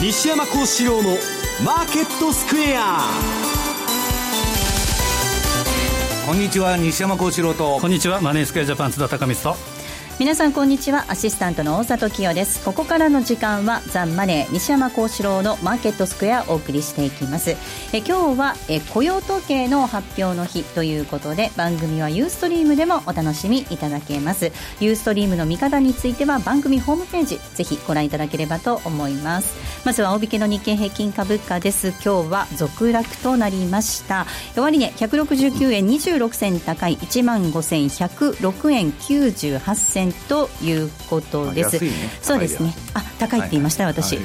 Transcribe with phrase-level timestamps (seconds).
[0.00, 1.10] 西山幸四郎の
[1.62, 3.00] マーケットスクエア。
[6.26, 7.78] こんにちは西山幸四郎と。
[7.78, 9.79] こんにちはマネースクエアジャパン津田隆光と
[10.20, 11.06] 皆さんこんにちは。
[11.08, 12.62] アシスタントの大里清です。
[12.62, 17.56] ここからの時間はザンマネー西山幸四郎のマーケットスクエアをお送りしていきます。
[17.94, 24.52] え今日はえ雇用統計の発表の日ということで番組はユーストリームでもお楽しみいただけます。
[24.78, 29.56] ユーストリームの見方については番組ホームページぜひご覧いただければと思います。
[29.86, 31.94] まずは大引けの日経平均株価です。
[32.04, 34.26] 今日は続落となりました。
[34.54, 36.98] 終値、169円26銭高い。
[36.98, 41.82] 1万5106円98銭ということです。
[41.82, 41.90] ね、
[42.22, 42.74] そうですね。
[42.94, 44.18] あ、高いって言いました、はい、私。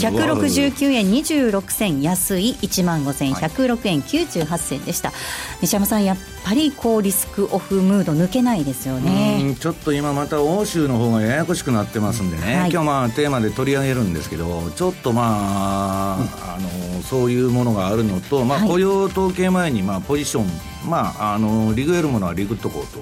[0.00, 5.12] 百六十九円二十六銭安い一万五千百六円九十八銭でした。
[5.60, 6.16] 西山さんやっ
[6.46, 9.56] ぱりこうリスクオフムード抜けないですよね。
[9.58, 12.60] ちょっと今また欧州の方がややこしくなってますんでね。
[12.60, 16.58] はい、今日まあテーマで取り上げるんですけど、ちょっとまあ、うん、あ
[16.96, 23.00] のそういうものがあるのと、まあ雇用統計前にまあポジション、まああのリグえるものはリグっとこうと。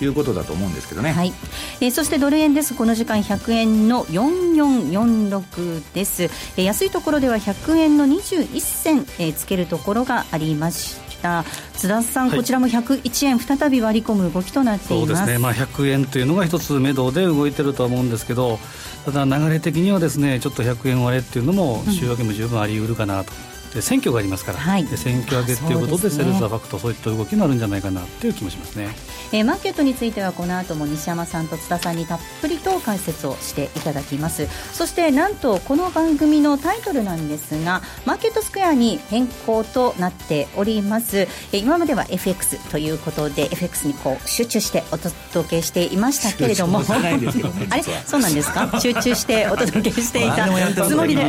[0.00, 1.32] いうことだと思うんですけどね、はい
[1.80, 15.14] えー、そしてドル円ですこの時間100円の4446です、えー、安いところでは100円の21銭、えー、つけるところがありました津田さん、はい、こちらも101円再び割り込む動きとなっています。
[15.14, 18.58] そうですね、まあ、100円というのが一つ目処で動いてるとは思うんですけど
[19.06, 23.32] ただ流れ的にはですねちょっと100円割れっていうのも週明けも十分あり得るかなと。
[23.48, 28.88] うんで選挙がありますから、はい、で選挙上げということで、セールスアファクト、そういった動きになるんじゃないかなという気もしますね、
[29.32, 34.46] えー、マーケットについてはこの後も西山さんと津田さんにたっぷりと解説をしていただきます。
[34.72, 46.78] そしてなんとこの番組のタイトルなんですがマーケットスクエアに変更となっております、えー、今までは FX ということで FX にこう集中してお届けしていましたけれども。
[46.88, 47.82] あれ？
[48.06, 48.78] そうなんですか？
[48.80, 50.46] 集中してお届けしていた
[50.86, 51.22] つもりで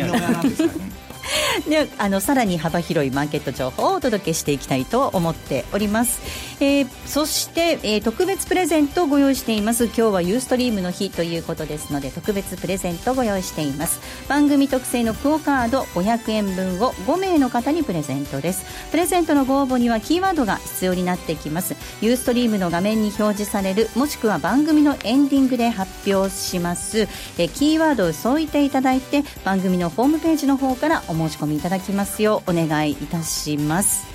[1.69, 6.21] であのさらに幅広いマーケット情報をお届けしていきたいと思っております、
[6.59, 9.85] えー、そして、えー、特別プレゼントをご用意しています。
[9.85, 13.99] 今日はユーストリームの日ということですので特別プレゼントをご用意しています。
[14.27, 18.65] 番組特製のクオカード500円分を5名の方にプレゼントです。
[18.91, 21.75] プレゼントのご応募にはキーワードが必要になってきます。
[22.01, 34.05] ユーストリームの画面に表示されるもしくは番組のエンディングで発表します、えー、キーワードを添えていただいて番組のホームページの方からお申し込みいただきますようお願いいたします、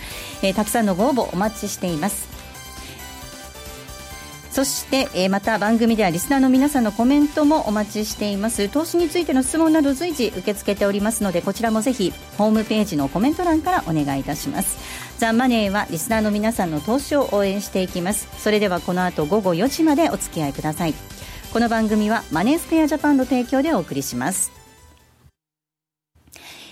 [0.42, 2.40] えー、たくさんのご応募お待ちしています。
[4.50, 8.68] そして、えー、また番組ではリスナーの皆さんのコメントもお待ちしています。
[8.68, 14.76] 投資についての質問など随時受け付けておりますのでこちらもぜひホームページのコメント欄からお願いいたします。
[15.18, 18.28] ザ・マネーはリスナーの皆さんの投資を応援していきます。
[18.38, 20.94] それではこの後午後4時までお付き合いください。
[21.52, 24.59] この番組はマネースクエアジャパンの提供でお送りします。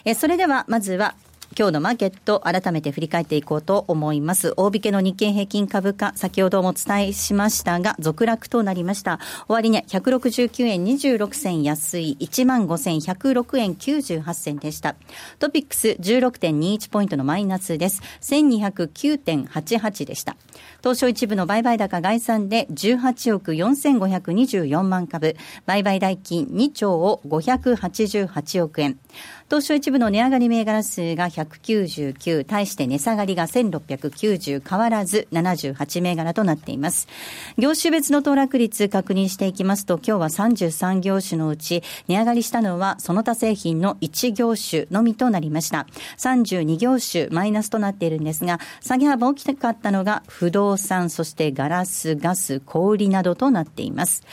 [0.09, 1.17] えそれではまずは
[1.59, 4.55] 今日のマーケット、改めて振り返っていこうと思います。
[4.57, 9.19] 大引けの日経平均株価、先ほどもお伝えしましたが、続落となりました。
[9.49, 14.95] 終値、169円26銭安い、15,106円98銭でした。
[15.41, 18.03] トピックス16.21ポイントのマイナスです。
[18.21, 20.37] 1209.88でした。
[20.81, 25.35] 東証一部の売買高概算で18億4524万株、
[25.67, 28.99] 売買代金2兆を588億円。
[29.49, 37.09] 東証一部の値上がり銘柄数が199、対して値下がりが1690、変わらず78銘柄となっています。
[37.57, 45.87] 業種別の騰落率確認していきますと、今日は33業種のうち、値上がりしたのはその他製品の1業種のみとなりました。
[46.19, 54.25] 32業種マイナスとなっているんですが、下げ幅大きかったのが不動産、そしてガラス、ガス、小売などとなっています。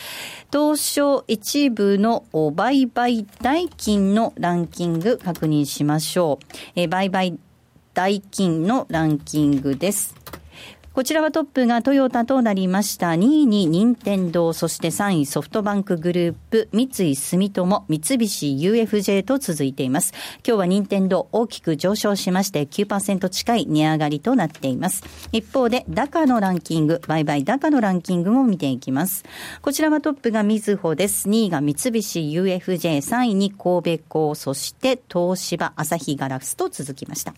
[0.51, 6.45] 東証一部の売買代金のランキンググ確認しましょう。
[6.75, 7.37] えー、売買
[7.93, 10.15] 代金のランキングです。
[10.95, 13.09] こちらはトップがトヨタとなりました。
[13.09, 20.13] 2位に任天堂、そして3位ソフトバンクグループ、三井住友、三菱 UFJ と続いています。
[20.47, 25.03] 今日は任天堂大きく上昇しまして9%近い値上がりとなっています。
[25.33, 29.25] 一方で、ダカのランキング、売買ダカのランキングも見ていきます。
[29.61, 31.27] こちらはトップがみずほです。
[31.27, 37.33] 2位が三菱 UFJ、3位に神戸港、そして東芝、朝日ガラスと続きました。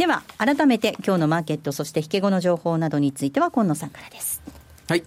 [0.00, 4.40] では、改めて今日のマーケット、そして引け後の情報などについては、今野さんからです。
[4.88, 5.04] はい。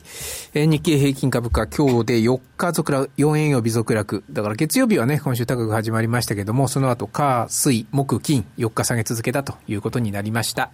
[0.53, 4.23] えー、日経平均株価、今日で4日続落、4円曜日続落。
[4.29, 10.69] だから月曜日はね、今週高く始まりましたけども、その後、火、水、木、金、4日下げ続けたということになりました。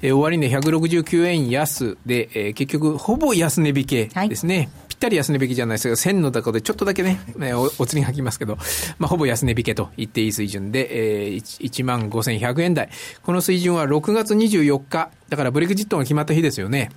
[0.00, 4.56] えー、終値169円安で、えー、結局、ほぼ安値引けですね。
[4.56, 8.58] はいったり安値引きじゃないですけど、1000の高でちょっとだけね、ねおお釣りがきますけど、
[8.98, 12.90] まあ、ほぼ安値引けと言っていい水準で、えー、1万5100円台。
[13.22, 16.90] この水準は6月24日、だからブレグジットが決まった日ですよね。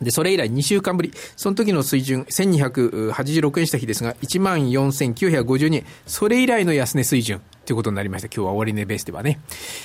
[0.00, 7.40] で、それ以来2週間ぶり、その時の水準、1286円した日ですが、14,952円、それ以来の安値水準。
[7.64, 8.26] ということになりました。
[8.26, 9.40] 今日は終値ベースではね。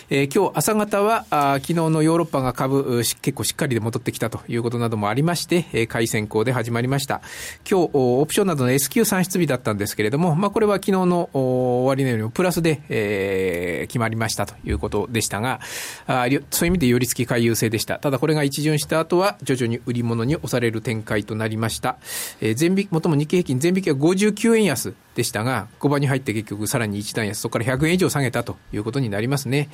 [0.10, 7.22] えー、今日朝方はあ、昨日のヨーロッパが株、結構しっかりで戻ってきたということなどもありまして、えー、買い先行で始まりました。
[7.70, 15.60] 今日、オプションなどの S q 算出日だったんですけれども、まあ、これは昨日の終値よりもプラスで、えー、決まりましたということでしたが、
[16.08, 18.00] あそういう意味で寄り付き回遊性でした。
[18.00, 21.98] ただこれが一巡した後は、徐々に売り物に押される展開となりました。
[22.42, 29.68] えー、全引、もとも日経平均全引きは59円安でしたが、5番に入って結局さらに一段安、そこから100円以上下げたということになりますね。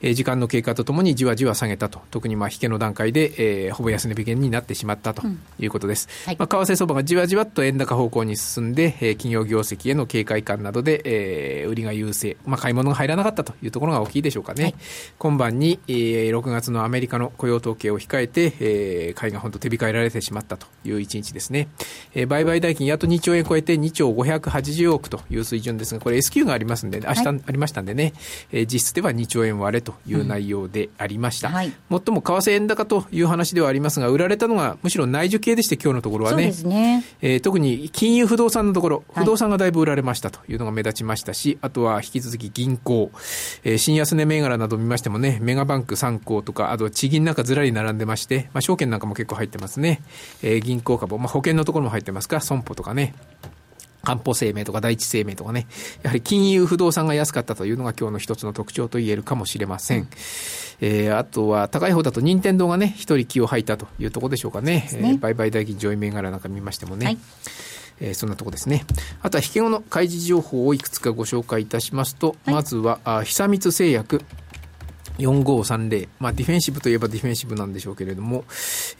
[0.00, 2.00] えー、時間の経過とともにじわじわ下げたと。
[2.10, 5.22] 特にまあ引けの段階で、えー、ほぼ安値引けになってしまったと
[5.58, 6.08] いうことです。
[6.24, 12.38] うんはい、まあ、為替相場がじわじわと円高方向に進んで、えー、企業業績への警戒感などで、えー、売りが優勢。
[12.46, 14.64] まあ、買い物が入らなかったというところが大きいでしょうかね。
[14.64, 14.74] はい、
[15.18, 21.68] 今晩に、えー、6月のアメリカの雇用統計を控えて、えー、買いが本当手控えられてしまったという一日ですね。
[22.14, 28.12] えー、売買代金やっと2兆円超えて2兆580億という水準ですが、これ S q がありますんで、ね、明日ありましたんでね、
[28.52, 31.48] えー、実質では2兆円割れという内容でありました。
[31.48, 43.10] うんはい、もっとも為替円高という話ではありますが、売られたのがむしろ内需系でして、今日のところはね、ねえー、特に金融不動産のところ、不動産がだいぶ売られましたというのが目立ちましたし、あとは引き続き銀行、
[43.64, 50.00] えー、新安値銘柄など見ましてもね、メガバンク3行とか、あと地銀なんかずらり並んでまして、まあ、証券なんかも結構入ってますね。
[50.42, 53.14] えー、銀行株、まあ、保険のところも入ってますか、損保とかね。
[54.02, 55.66] 安保生命とか第一生命とかね、
[56.02, 60.00] やはり金融不動産が安かったというのが今日の一つの特徴と言えるかもしれません。
[60.00, 60.08] うん、
[60.80, 64.88] えー、あとは高い方だと任天堂がね、一人気を吐いたというところでしょうかね。
[64.92, 67.06] ねえー、売買代金上位銘柄なんか見ましてもね。
[67.06, 67.18] はい
[68.00, 68.84] えー、そんなとこですね。
[69.22, 74.22] あとは引け後の開示情報をいくつかご紹介いたしますと、はい、まずは、あ久光製薬。
[75.18, 76.08] 4530。
[76.18, 78.44] まあ、ディフェンシブといえばディフェンシブなんでしょうけれども、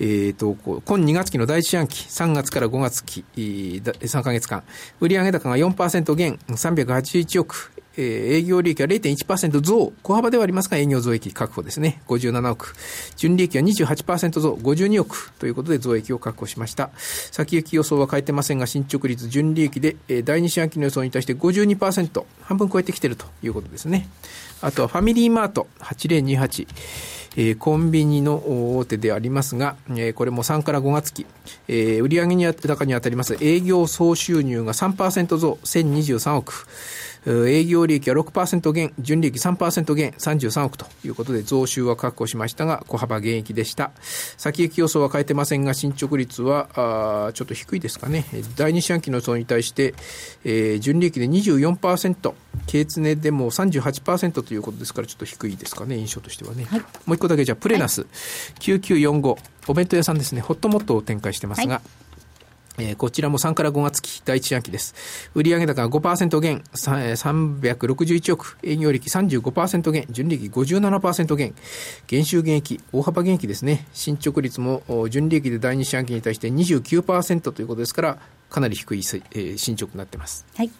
[0.00, 4.62] えっ、ー、と、今2月期の第一四半期、3月から5月期、3ヶ月間、
[5.00, 8.04] 売上高が4%減、381億、えー、
[8.34, 12.02] 営業利益は0.1%増、小幅ではありますが営業増益確保ですね。
[12.06, 12.74] 57億。
[13.16, 16.90] 純利益は28%増、52億ということで増益を確保しました。
[16.96, 24.08] 先行き予想は変えてませんが、進捗率純利益で、えー、第二四半期の予想に対して52%、半分超えてきているということですね。
[24.62, 26.66] あとはファミリーマート8028。
[27.38, 31.26] えー、コンビニの大手でありますが、えー、これも3から5月期、
[31.68, 36.66] えー、売上に高に当たります営業総収入が3%増、1023億。
[37.26, 43.90] 営業利益は6%減、純利益3%減、33億ということで増収は確保しましたが、小幅減益でした。
[44.36, 46.68] 先行き予想は変えてませんが、進捗率は
[47.28, 48.24] あちょっと低いですかね。
[48.56, 49.94] 第二四半期の予想に対して、
[50.44, 52.32] えー、純利益で24%、
[52.66, 56.64] 経常でも38%ということですから、ちょっと低いですかね、印象としてはね。
[56.64, 58.08] はい、もう一個だけじゃプレナス、はい、
[58.60, 59.36] 9945、
[59.68, 62.05] お弁当屋さんですね、ホットモットを展開してますが、はい
[62.78, 64.94] えー、こちらも3から5月期第一四半期です。
[65.34, 71.54] 売上高が5%減、361億、営業利益35%減、純利益57%減、
[72.06, 73.86] 減収減益、大幅減益ですね。
[73.92, 78.18] 進捗率も純利益で第二四半期に対して29%ということですから、
[78.48, 80.46] かなり低い、えー、進捗になってます。
[80.56, 80.70] はい。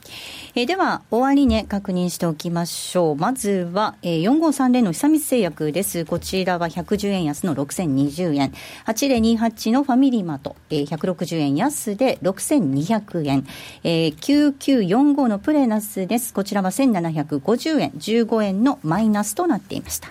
[0.54, 3.16] えー、では、終値確認しておきましょう。
[3.16, 6.04] まずは、えー、4530の久光製薬です。
[6.04, 8.52] こちらは110円安の6020円。
[8.86, 13.46] 8028のファミリーマート、えー、160円安で6200円。
[13.82, 16.32] えー、9945のプレナスです。
[16.32, 20.08] こちらは1750円、15円のマイナスとなっていました。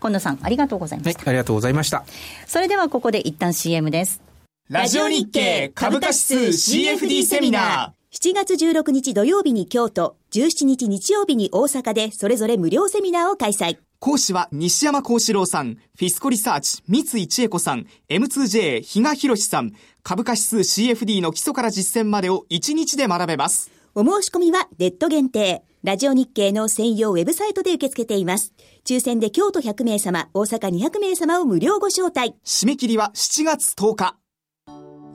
[0.00, 1.20] 近藤さん、ありがとうございました。
[1.20, 2.04] はい、ありがとうございました。
[2.46, 4.27] それではここで一旦 CM です。
[4.70, 8.14] ラジオ日経株価指数 CFD セミナー。
[8.14, 13.78] 7月16日土曜日に京都、17日日曜日に大阪でそれぞれ無料セミナーを開催。
[13.98, 19.72] 講師は西山幸四郎さん、フィスコリサーチ、三井千恵子さん、M2J 比嘉博さん、
[20.02, 23.70] 株価指数 CFD の基礎から実践までを1日で学べます。
[23.94, 25.62] お申し込みはネット限定。
[25.82, 28.52] ラジオ日経の専用ウェブサイトで受け付けています。
[28.84, 32.34] 抽選で京都100名様、大阪200名様を無料ご招待。
[32.44, 34.18] 締め切りは7月10日。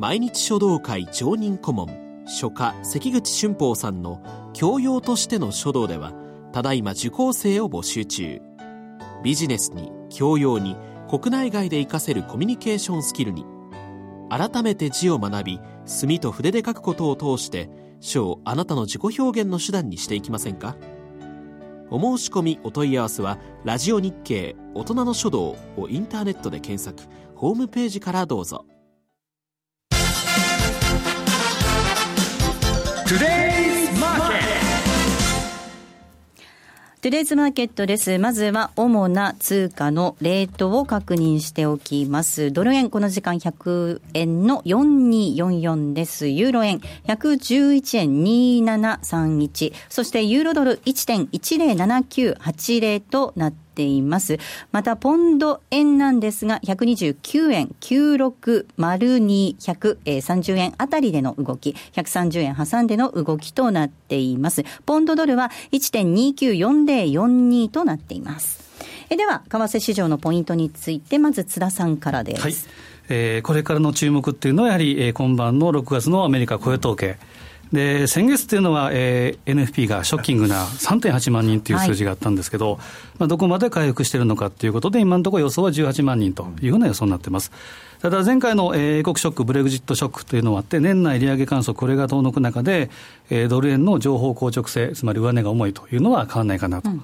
[0.04, 6.12] 毎日書道会常任顧問書家関口俊宝さんの教養としての書道では
[6.52, 8.42] ただいま受講生を募集中。
[9.24, 10.76] ビジネスに教養に
[11.10, 13.46] 国内外で活かせるコミュニケーションスキルに
[14.30, 17.70] 改めて字を学び墨と筆で書くことを通して
[18.02, 20.76] 書をあなたの自己表現の手段にしていきませんか？
[21.90, 28.66] お申し込みお問い合わせは「ラジオ日経大人の書道」をインターネットで検索ホームページからどうぞ。
[33.06, 38.18] トゥデイズマーケットです。
[38.18, 42.54] まずは主な通貨のレートを確認しておきます。
[42.54, 46.30] ドル円、この時間100円の4244です。
[46.30, 49.74] ユーロ円、111円2731。
[49.90, 54.38] そしてユーロドル1.107980となってています。
[54.72, 64.64] また、ポンド円なんですが、129円9602、130円あたりでの動き、130円挟んでの動きとなっています。
[64.86, 68.64] ポンドドルは1.294042となっています。
[69.10, 72.42] えでは、為替市場のポイントについて、まず津田さんからです。
[72.42, 72.54] はい
[73.10, 77.18] えー、これからの注目っていうのは、やはり、えー、今晩の6月のアメリカ雇用統計。
[77.74, 82.80] で先月っていうのは、えー、NFP がショッキングな3.8万人という数字があったんですけど、はい、
[83.18, 87.52] まあ、どこまで回復しているのかということで、今のところ予想は18万人というふうな予想になっています。
[88.00, 92.92] ただ前回の英国ショック、ブレグジットショックというのがあって、年内利上げ観測、これが遠のく中で、
[93.32, 96.92] えー、ドル円の情報硬直性、つまり上値が重いというのは変わらないかなと。
[96.92, 97.04] うん、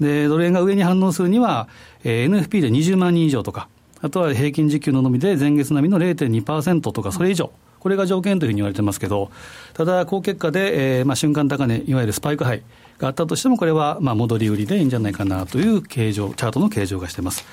[0.00, 1.66] で、ドル円が上に反応するには、
[2.02, 3.68] えー、NFP で20万人以上とか、
[4.02, 7.46] あとは平均時給の伸びで前月並みの0.2%とか、それ以上。
[7.46, 9.30] うんこれが条件というふうに言われてますけど、
[9.74, 12.62] ただ、高結果で、えーまあ、瞬間高値、いわゆるスパイクハイ
[12.96, 17.44] があったとしても、これはまあ戻り売りでいいんじゃないかなという形状、チャートの形状がしてます。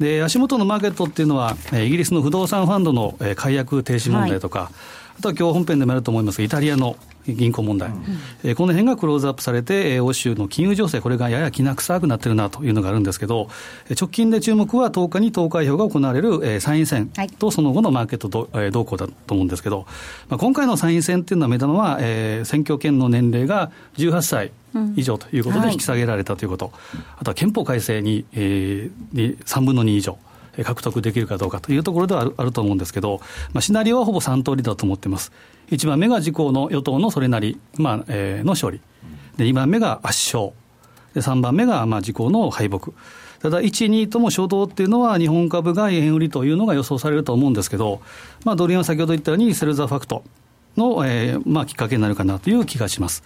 [0.00, 4.68] で足元のマーケットっていうのは、イギリスの不動産ファンドの解約停止問題とか、はい、
[5.20, 6.96] あとは今日本編でもあると思いますが、イタリアの
[7.34, 7.90] 銀行問題、
[8.44, 13.48] うん、この辺がクローズアップされて、欧州の金融情勢、これがややきな臭くなってるなというのがあるんですけど、
[13.90, 19.86] 直近で注目は10日に投開票が行われる参院選とその後のマーケット動向だと思うんですけど、
[20.28, 24.52] まあ、今回の参院選っていうのは、目玉は、えー、選挙権の年齢が18歳。
[24.96, 30.18] 以上ということで引き下げられたということ、うんはい、あとは憲法改正に,、えー、に3分の2以上、
[30.64, 33.20] 獲得できるかどうかというところではあるあると思うんですけど、
[33.52, 35.32] まあ、シナリオはほぼ3通りだと思ってます。
[35.70, 38.80] 1番目が自公の与党のそれなり、まあえー、の勝利。
[39.36, 40.52] で、2番目が圧勝。
[41.14, 42.90] で、3番目がまあ自公の敗北。
[43.40, 48.00] ただ、1、2とも初動っていうのは、日本株が円売りというのが予想されると思うんですけど、
[48.44, 50.24] まあ、ドル円は先ほど言ったように、セルザファクト
[50.76, 53.22] の、えーまあ、きっかけになるかなという気がします。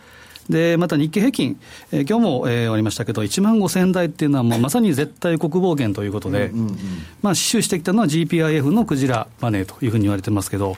[0.48, 1.60] でまた日経平均、
[1.92, 6.76] えー、今日も、えー、終わりましたけど、1万5000台っていうのは、もうまさに絶対国防源ということで、うんうんうん、
[7.22, 10.76] まあ、死守してきたのは GPIF のクジラマネーというふうに言われてますけど、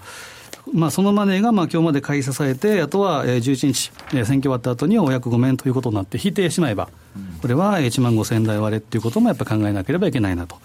[0.72, 6.88] まあ、そのマネーがまあ今日まで買い支えて、あとは11日、選挙終わった後にはお役御免ということになって、引いてしまえば、
[7.42, 10.56] これは1万5000台割れっていうこともやっぱり考えなければいけないなと。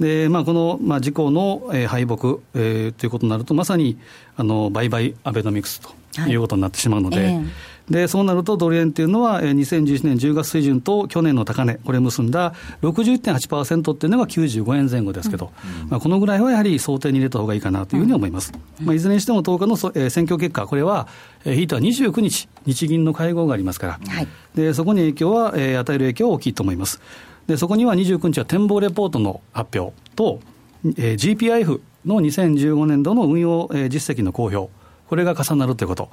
[0.00, 3.98] でまあ、この、まあ、自公の、えー、敗北、えー、ということになると、まさに
[4.36, 5.90] あの売買アベノミクスと
[6.28, 7.26] いうことになってしまうので、はい。
[7.26, 7.48] えー
[7.90, 12.52] でそうなるとドル円っていうのは、2011年10月水準と去年の高値、これ結んだ
[12.82, 15.52] 61.8%っていうのが95円前後ですけど、
[15.84, 18.52] うん、まあ、このぐらいはやはり想定に入れたほうがいいかなというふうに思います。
[18.80, 21.06] うん、まあ、いずれにしても10日のそ、えー、選挙結果、これは、
[21.44, 27.00] えー、ひいては29日、日銀の会合がありますから、はい、でそこに影響は、えー、与える影響は大きいと思います。
[27.46, 30.40] でそこには29日は展望レポートの発表と、
[30.84, 34.70] えー、GPIF の2015年度の運用、えー、実績の公表、
[35.08, 36.10] これが重なるということ。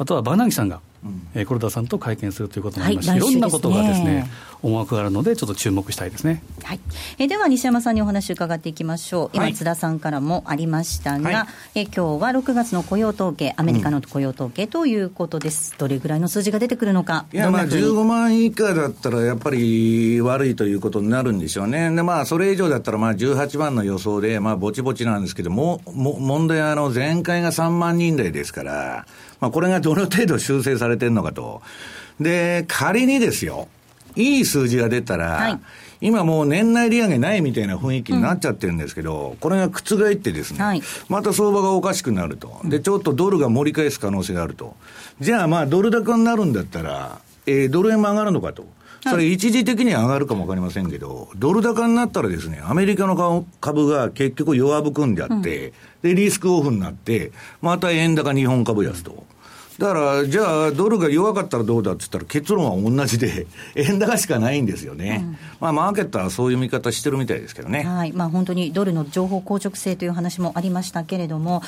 [0.00, 0.99] あとはバナギさんが、うん、
[1.34, 4.30] えー、黒田さんと会見するということになりまして、はい、いろんなことがですね、
[4.62, 6.42] 思惑があるので、ちょっと注目したいですね。
[6.62, 6.80] はい、
[7.18, 9.30] えー、では西山さんにお話伺っていきましょう。
[9.32, 15.72] 今、津田さんからもありましたが、はい、えー、今日は6月の雇用統計、アメリカの雇用統計ということです。
[15.72, 17.24] うん、どれぐらいの数字が出てくるのか。
[17.32, 21.90] いや、まあ15万以下だったらやっぱり悪いということになるんでしょうね。
[21.90, 29.06] で、まあそれ以上だったらまあ18万の予想で、まあぼちぼちなんですけども、も問題はあの前回が3万人台ですから、
[29.40, 31.62] まあ、これがどの程度修正されてるのかと。
[32.20, 33.68] で、仮にですよ、
[34.16, 35.60] いい数字が出たら、はい、
[36.00, 42.60] 今もう年内利上げないみたいな雰囲気になっちゃってるんですけど、うん、これが覆ってですね、はい、また相場がおかしくなると。
[42.64, 44.76] で、ちょっとドルが盛り返す可能性があると。
[45.20, 48.66] じゃあまあドル高になるんだったら、えー、ドル円も上がるのかと。
[49.02, 57.32] それ一時的に上がるかもわかりませんけど、ドル高になったらですね、アメリカの株が結局弱含んじゃって、で、リスクオフになって、
[57.62, 59.24] また円高日本株安と。
[59.80, 68.12] だから、じゃあ、ドルが弱かったらどうだって言ったら、結論は同じで、 円高しかないんですよね、うん、まあ、マーケットはそういう見方してるみたいですけどね、はい。
[68.12, 71.62] まあ、本当にドルの情報硬直性という話もありましたけれども、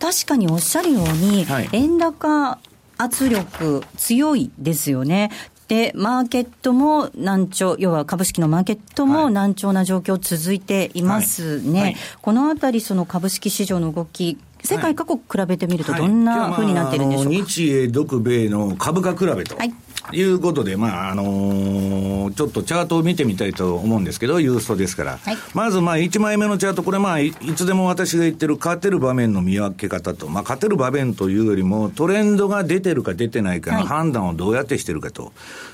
[0.00, 2.58] 確かにおっしゃるように、はい、円高
[2.96, 5.30] 圧力強いですよね。
[5.68, 11.72] で、マーケットも難聴、要は株式のマーケットも難聴な状況続いていますね。
[11.72, 11.82] はい。
[11.82, 19.56] はい、このあたり、その株式市場の動き、世界各国比べてみると、どんなふうになってるんでしょうか、はい、日英、独米の株価比べと。
[19.56, 19.74] はい。
[20.10, 25.18] いうことで、まあ、あのー、ちょっとチャートを見てみたいと思うんですけど、ユーストですから。
[25.18, 35.26] はい、まず、まあ、1枚目のチャート、これ、まあい、いつでも私が言ってる勝てる場面の見分け方と、まあ、勝てる場面というよりも、トレンドが出てるか出てないかの判断をどうやってしてるかと。
[35.26, 35.32] はい、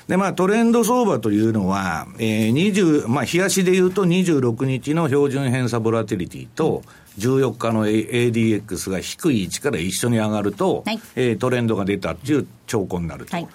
[0.09, 6.83] で、まあ、トレンド相場というのは、えー、20、まあ、冷やしで言うと26日の標準偏差ボラティリティと、
[7.19, 13.35] 14日の ADX が低い位置から一緒に上がると、はい、えー、トレンドが出たっていう兆候になると。
[13.35, 13.47] はい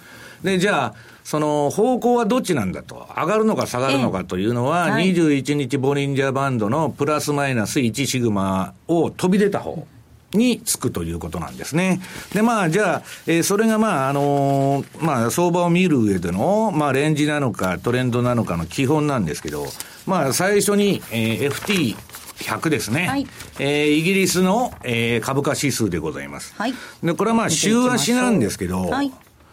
[0.45, 0.93] で、じゃあ、
[1.23, 9.85] その方向はどっちなんだと、上がるのか下がるのかというのは、21日ボリンジャーバンドのプラスマイナス1シグマを飛び出た方。
[10.33, 12.01] につくということなんですね。
[12.33, 19.65] で、まあ、じゃあ、えー、それがまあ、あのー、まあ、相場を見る上での、まあ、レンジなのか、トレンドなのかの基本なんですけど、
[20.05, 21.95] まあ、最初に、えー、FT、
[22.37, 23.07] 100ですね。
[23.07, 23.27] はい、
[23.59, 26.53] えー、イギリスの、えー、株価指数でございます。
[26.57, 26.73] はい。
[27.03, 29.11] で、これはまあ、週足なんですけど、はい、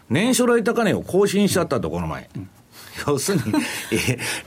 [0.09, 2.29] 年初来高値を更新しちゃったと、この前。
[3.07, 3.43] 要するに、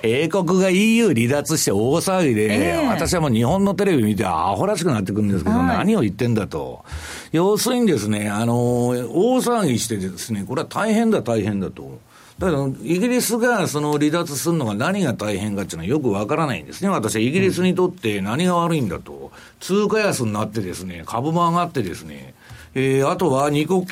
[0.03, 6.85] 英国が EU 離脱して大騒ぎで、えー、私はもう日本のテレビ見てアホらしくなってくるんですけど、はい、何を言ってんだと。
[7.33, 8.55] 要するにですね、あの、
[8.89, 11.99] 大騒ぎしてですね、これは大変だ大変だと。
[12.39, 16.91] だけど、イギリスがその離脱するのが何が大変かっていうのはよくわからないんですね。
[16.91, 19.33] 私はイギリスにとって何が悪いんだと。
[19.61, 22.35] 通貨安になってですね、株も上がってですね、
[22.75, 23.87] えー、あとは二国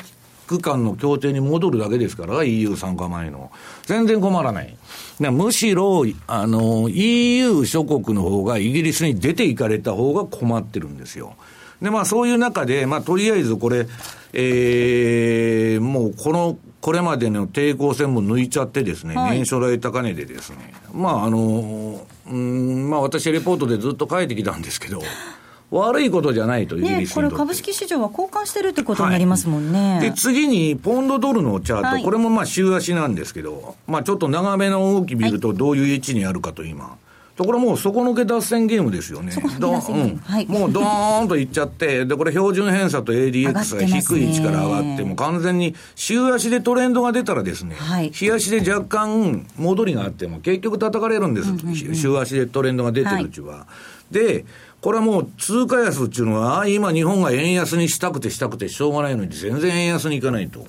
[0.61, 3.51] 間の協定に戻るだけですから、EU 参加前の。
[3.85, 4.77] 全然困らない。
[5.19, 11.35] むしろ、あの、EU 諸国の方がイギリスに出ていかれた方が困ってるんですよ。
[11.81, 13.87] で、まあそういう中で、まあとりあえずこれ、
[14.33, 25.01] えー、もうこの、これまでの抵抗線も抜いちゃってですね、はい、年初来高値でですね、まああの、うん、まあ私レポートでずっと書いてきたんですけど、
[25.71, 29.93] 悪いことじゃないと、イギリスこれ、株式市場は交換してるってことになりますもんね。
[29.93, 36.97] はい、で、次に、ポンドドルのチャート、はい、これもまあ週足なんですけど、まあちょっと長めの動き見ると、どういう位置にあるかと今。
[37.35, 39.33] ところもう底抜け脱線ゲームですよね。
[39.59, 51.49] どうん、はい、もうドーンといっちゃって、で、これ標準偏差と ADX が低い位置から上がって、も完全に週足でトレンドが出たらですね、はい、日足で若干戻りがあっても結局叩かれるんです。
[51.49, 53.55] うんうんうん、週足でトレンドが出てるうちは。
[53.55, 53.67] は
[54.11, 54.45] い、で、
[54.79, 60.65] これはもう通貨安っていうのは、今日本が円安にしたくてしたくてしょうがないのに全然円安にいかないと。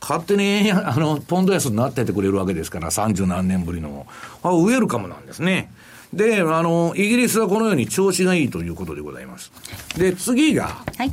[0.00, 4.06] 勝手に円安、 あの、ポンド安になっててくれるわけですから、三十何年ぶりの。
[4.42, 5.70] あ、ウェルカムなんですね。
[6.12, 9.52] で、あの、イギリスはこのように調子がいいということでございます。
[9.98, 11.12] で、次が、はい。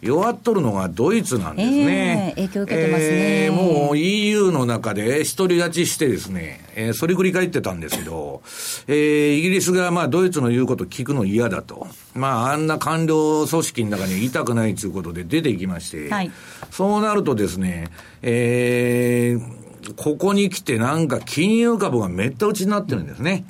[0.00, 2.34] 弱っとるのがドイツなんですね。
[2.36, 3.44] えー、影響受けてますね。
[3.46, 8.42] えー、もう EU の中で独り勝ちしてですね、えー、それ繰り返ってたんですけど、
[8.86, 11.88] えー、イギリスがまあドイツの言うこと聞くの嫌だと。
[12.14, 16.30] まああんな官僚組織の中にいたくないということで出ていきまして、はい、
[16.70, 17.88] そうなるとですね、
[18.22, 23.44] えー、ここに来てなんか金融株がめった打ちになってるんですね。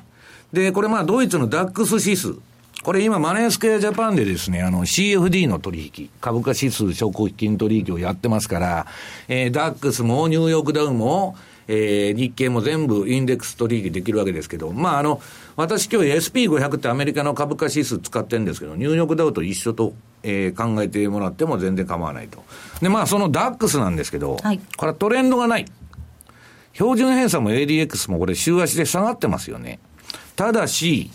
[0.52, 2.34] で、これまあドイツのダックス指数。
[2.82, 8.86] これ今、マネースクエアジャパンでですね、あの CFD の取引、株価指数証拠金取引をやってますから、
[9.26, 15.20] えー、ダックスもニューヨークダウも、えー、日経も全部インデックス取引できるわけですけど、まああの、
[15.56, 22.44] 私今日 SP500 ってアメリカの株価指数使ってるんですけど、ニューヨークダウと一緒と、えー、考えてもらっても全然構わないと。
[22.80, 25.66] で、まあそのダックスなんですけど、はい、これはトレンドがない。
[26.72, 29.80] 標準偏差も ADX もこれ週足で下がってますよね。
[30.38, 31.10] ただし、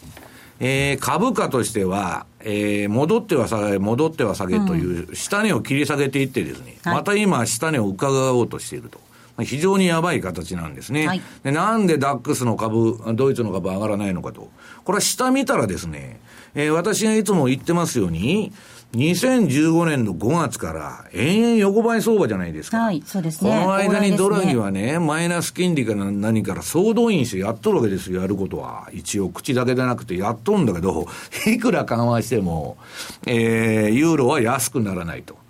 [0.60, 9.00] えー、株価としては、えー、戻っては下げ、戻っては下げという、下値を切り下げていってですね、うん、また今、下値を伺おうとしていると。
[9.42, 11.08] 非常にやばい形なんですね。
[11.08, 14.52] はい、でなんでダックスの株、ドイツの株上がらないのかと。
[14.84, 16.20] これは下見たらですね、
[16.54, 18.52] えー、私がいつも言ってますように、
[18.94, 22.78] 2015年の5月から延々横ばい相場じゃないですか。
[22.78, 23.50] はい、そうですね。
[23.50, 28.90] この間にドラギはね、ねマイナス金利から何から総動員してやっとるわけですよ、やることは。
[28.94, 31.08] 一応口だけでなくてやっとるんだけど、
[31.48, 32.78] いくら緩和しても、
[33.26, 35.43] えー、ユーロは安くならないと。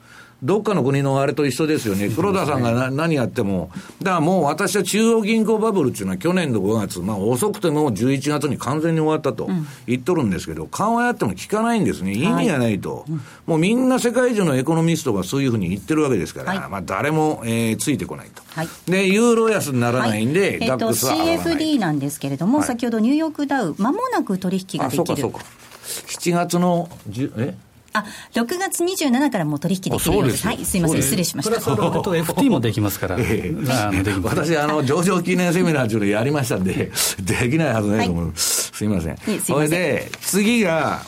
[0.43, 2.09] どっかの国のあれと一緒ですよね。
[2.09, 3.71] 黒田さんが何やっても。
[4.01, 9.49] だからもう私は中央銀行バブルっていうのは去年の5月、まあ遅くても11月に完全に終わったと
[9.87, 12.13] 言っとるんですけど、緩和やっても効かないんですね。
[12.13, 13.05] 意味がないと。
[13.45, 18.43] もうみんな世界中のエコノミストがそういうふうに言ってるわけですから、まあ誰も、えー、ついてこないと。
[18.91, 21.55] で、ユーロ安にならないんで、ダックスは上がらない。
[21.55, 25.03] CFD なんですけれども、先ほどニューヨークダウ、まもなく取引ができる。
[25.03, 25.39] あ、そうかそうか。
[25.83, 26.89] 7月の、
[27.37, 27.55] え？
[27.93, 30.45] あ、6月27からもう取引できるようです。
[30.45, 31.61] はい、すみません、失礼しました。
[31.61, 31.81] それと
[32.15, 33.17] FT もできますから。
[33.19, 38.25] えー、私、あの、上場記念セミナー中でやりましたんで、 できないはずないと思う。
[38.27, 39.17] はい、すみません。
[39.41, 41.01] それで、次が、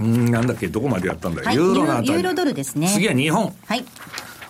[0.00, 2.08] うん、なんだっけ、どこまでやったんだ、はい、ユーロのあたり。
[2.10, 2.88] ユーロドルですね。
[2.88, 3.52] 次は日本。
[3.66, 3.84] はい。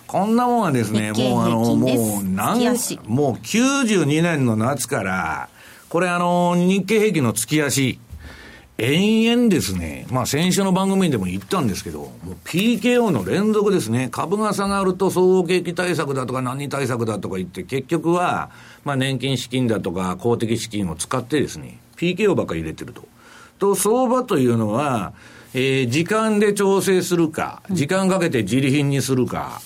[0.07, 2.65] こんなもんはですね、もうあの、もう何、
[3.05, 5.49] もう92年の夏から、
[5.89, 7.99] これあの、日経平均の月足、
[8.79, 18.51] 延々ですね、まあ先週の番組でも言ったんですけど、もう PKO の連続ですね、株が下がると総合景気対策だとか何対策だとか言って、結局は、
[18.85, 23.07] まあ年金資金だとか公的資金を使ってですね、PKO ばっかり入れてると。
[23.57, 25.13] と、相場というのは、
[25.55, 29.59] えー、時間で調整するか、時間かけて自利品にするか、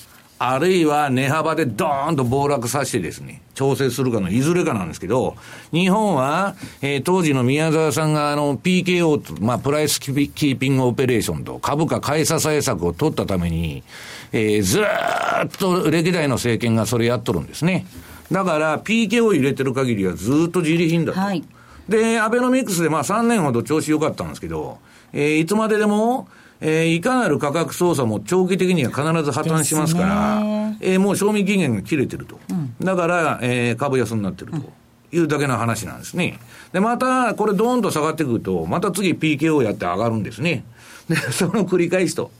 [0.43, 5.35] あるいは値幅でドーンと暴落させてですね、調整するかのいずれかなんですけど、
[5.71, 13.83] 日本は、えー、当時の宮沢さんがあの PKO と、まあ、プライスキーピングオペレーションと株価買い支え策を取ったために、
[14.31, 17.85] えー、ずーっと歴代の政権がそれやっとるんですね。
[18.31, 21.19] だから PKO を入れてる限りはずっと自利品だと。
[21.19, 21.43] はい、
[21.87, 24.79] で、アベノミクスでまあ3年ほど調子良かったんですけど、
[25.13, 26.27] えー、いつまででも、
[26.61, 30.41] えー、いかなる価格操作も長期的には必ず破綻しますから、
[30.79, 32.39] えー、もう賞味期限が切れてると。
[32.49, 34.81] うん、だから、えー、株安になってると。
[35.13, 36.39] いうだけの話なんですね。
[36.71, 40.63] で、また、これドーンと下がってくると、また次 PKO やって上がるんですね。
[41.09, 42.31] で、その繰り返しと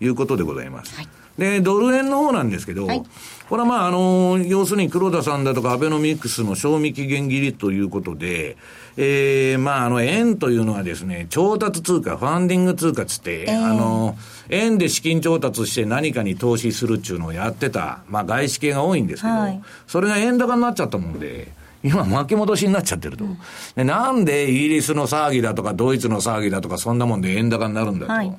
[0.00, 0.96] いうことでございます。
[0.96, 3.02] はいで、ドル円の方なんですけど、はい、
[3.48, 8.56] これはまあ、あの、要するに黒田さんだとかアベノミクスの賞味期限切りということで、
[8.96, 14.16] えー、まあ、あの、円というのはですね、調達通貨、ファンディング通貨つって、えー、あの、
[14.48, 23.38] 円で資金調達して何かに投資するっていうのをやってた、まあ、外資系が多いんですけど、はい、それが円高になっちゃったもんで、今巻き戻しになっちゃってると、うん、
[23.76, 23.84] で。
[23.84, 28.34] なんでイギリスの騒ぎだとかドイツの騒ぎだとかそんなもんで円高になるんだと、はい、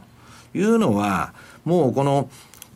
[0.56, 2.30] いうのは、もうこの、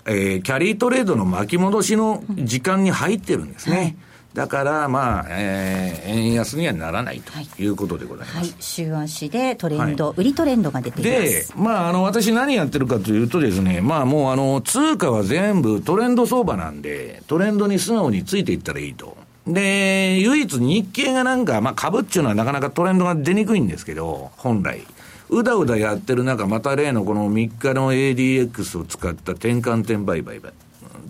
[0.09, 3.77] えー、キャリートレードの巻き戻しの時間に入ってるんですね。
[3.77, 3.95] はい
[4.33, 8.37] だから、まあ、えー、円安にはならないということでございます。
[8.37, 11.47] はい、週足でトレンド、はい、売りトレンドが出ています。
[11.49, 19.17] で、まあ、あの、私何やってるかというとですね、まあ、もう、あの、通貨は全部トレンド相場なんで、トレンドに素直についていったらいいと。
[19.47, 24.85] で、唯一日経がなんか、まあ、株っていうのはなかなかトレンドが出にくいんですけど、本来。
[25.29, 30.41] うだうだやってる中、また例のこの3日の ADX を使った転換点売買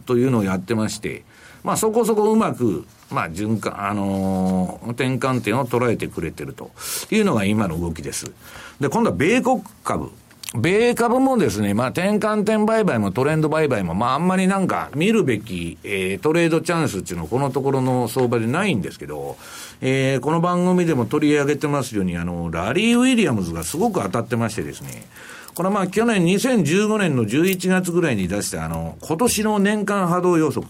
[0.06, 1.24] というのをやってまして、
[1.64, 6.72] まあそこそこうまく、まあ循環、あのー、転換点を捉えてくれてると
[7.12, 8.32] いうのが今の動きです。
[8.80, 10.12] で、今度は米国株。
[10.56, 19.38] 米株もですね、まあ転換点売買もトレンド売買も、まああんまりなんか見るべき、えー、トレードチャンスっていうのはこのところの相場でないんですけど、
[19.82, 25.06] えー、この番組でも取り上げてますように、あの、ラリー・ウィリアムズがすごく当たってましてですね、
[25.54, 30.66] これはまあ去年2015年の11月ぐらいに出したあの、今年の年間波動予測。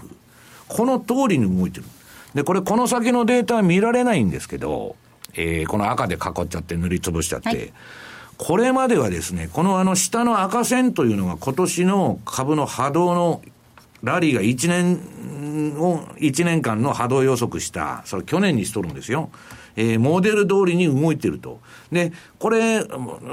[0.67, 1.85] この通りに動いてる。
[2.33, 4.97] で、これこの先のデータは見られないんですけど、
[5.35, 7.73] えー、この赤で囲っちゃって塗りつぶしちゃって、はい
[8.39, 13.41] これまではですね、このあの下の赤線というのが今年の株の波動の
[14.01, 19.29] ラリーが1年を、1年間の波動予測した、それ去年にしとるんですよ。
[19.75, 21.59] えー、モデル通りに動いてると。
[21.91, 22.81] で、これ、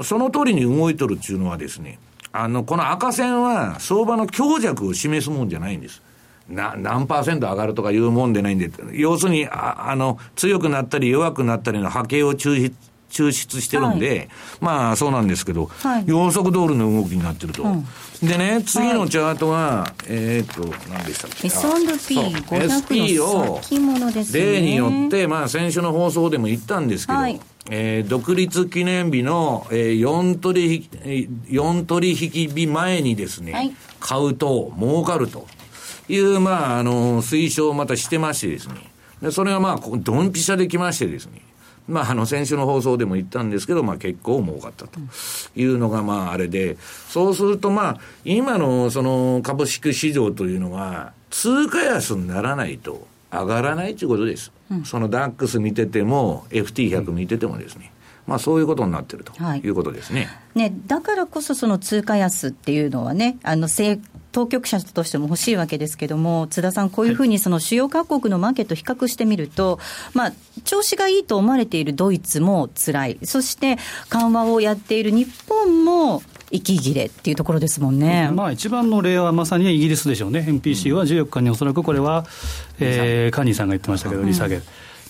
[0.03, 1.99] その通りに動いとるっていうのはですね、
[2.33, 6.01] あの、この赤線は相場の強弱を示すもんじゃないんです。
[6.49, 12.75] な、何パーセント上がるとかいうもんでないんで、要するに、ああの、強くなったり弱くなったりの波形を抽出
[13.09, 14.29] 抽出してるんで、はい、
[14.61, 17.63] まあそうなんですけど、はい、予測通りの動きになってると。
[17.63, 17.85] うん、
[18.21, 24.39] でね、次のチャートは、はい、えっ、と、何でしたっけ ?S&P500 の先物ですね。
[24.39, 27.39] 例によって、まあ先週の放送でも言ったんですけど、はい。
[27.69, 30.89] えー、独立記念日の、えー、4取引、
[31.49, 35.47] 4取引日前にですね、はい、買うと儲かると
[36.07, 38.75] いう、まあ、あの、推奨をまたしてましてですね、
[39.21, 41.41] でそれがまあ、ドンピシャできましてですね、
[41.87, 44.99] まあ、あの、先週の放送でも言ったんですけど、まあ、結構儲かったと
[45.55, 46.77] いうのが、まあ、あれで、
[47.09, 54.51] そうすると、まあ、今の、その、株式市場というのは、通貨安にならないと上がらないということです。
[54.69, 57.91] うん、そのダックス見てても、FT100 見ててもですね。
[58.25, 63.69] まあ、そういうことになってるということですねはい、ねだからこそ、その通貨安っていうのはね、あの
[64.37, 69.79] 当局者としても欲しいわけですけれども、津田さん、こういうふうにその主要各国のマーケット比較してみると、
[70.13, 73.77] まあ、調子がいいと思われているドイツも辛い、そして
[74.09, 76.21] 緩和をやっている日本も
[76.51, 82.27] 息切れっていうところですもんね、まあ、一番の例はまさにイギリスでしょうね、MPC は14日におそらくこれは、
[82.79, 84.61] えー、カニーさんが言ってましたけど、利下げ。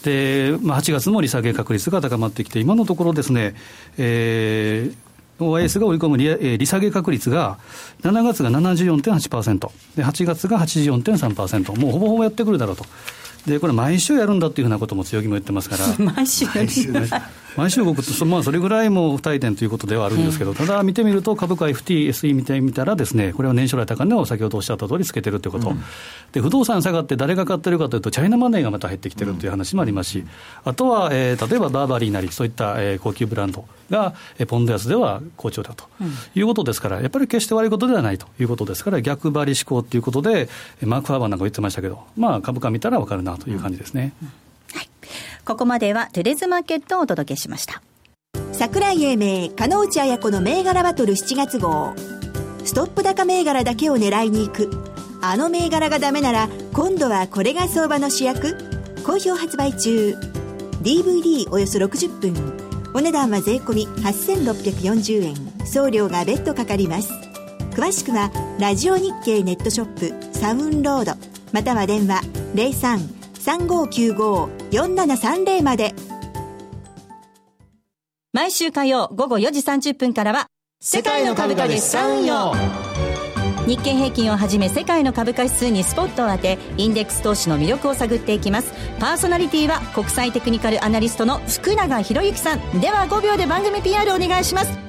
[0.04, 3.56] でまあ、8月も利下げ確率が高まってきて、今のところですね、
[3.98, 5.07] えー、
[5.39, 7.58] OIS が織り込む利利下げ確率が、
[8.02, 12.86] 7月が74.8%、で8月が84.3%、もうほぼほぼやってくるだろうと。
[13.45, 15.86] で、これ毎週やるんだっていうふうなことも強気も言ってますから。
[16.13, 16.54] 毎週や
[17.02, 17.08] る
[17.58, 25.84] 毎週動くと、まあ、それぐらいも不退転ということではあるんですけど、ただ見てみると、株価 FT、SE 見てみたらですね、これは年初来高値を先ほどおっしゃった通りつけてるということ、うん、
[26.32, 30.24] で不動産下がって誰が買ってるかというと、チャイナマネーがまた入ってきてるという話もありますし、
[30.63, 35.86] あとは、えー、例えばバーバリーなり、そういった、えー、高級ブランドが、えー、ポンド安では好調だと
[36.36, 40.50] いうことですから、やっぱり決して悪いことではないということですから、逆張り志向ということで、
[40.84, 44.13] マーク・ファーバーなんか言ってましたけど、まあ、株価見たら分かるなという感じですね。
[44.22, 44.28] うん。
[44.28, 44.36] はい、
[45.46, 47.82] ここまではテレズマーケットをお届けしました。
[48.52, 51.93] 桜井英明加納内彩子の銘柄バトル7月号。
[52.63, 54.70] ストップ高銘柄だけを狙いに行く。
[55.22, 58.58] あの銘柄がダメなら今度はこれが相場の主役。
[59.06, 60.15] 好評発売中。
[60.82, 62.34] DVD およそ60分。
[62.93, 65.36] お値段は税込8640円。
[65.65, 67.13] 送料が別途かかります。
[67.72, 71.13] 詳しくはラジオ日経ネットショップサウンロード。
[71.54, 72.22] または電話
[72.56, 75.93] 03 4730まで。
[78.34, 80.47] 毎週火曜午後4時30分からは、
[80.82, 82.53] 世界の株価で資産運用。
[83.67, 94.87] 日経平均をはじめ世界の株価指数にスポットを当てインデックス投資の魅力を探っていきますパーソナリティは国際テクニカルアナリストの福永博之さんでは5秒で番組 PR お願いします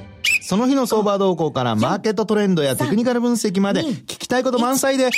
[0.49, 5.11] その日の相場動向からマーケットトレンドやテクニカル分析まで聞きたいこと満載で。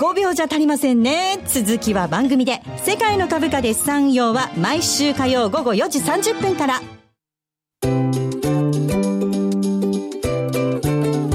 [0.00, 1.38] 5秒じゃ足りませんね。
[1.48, 2.62] 続きは番組で。
[2.82, 6.80] 世界の株価で資産用は毎週火曜午後4時30分から。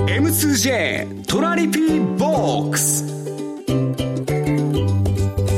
[0.07, 3.05] M2J トラリピーボックス。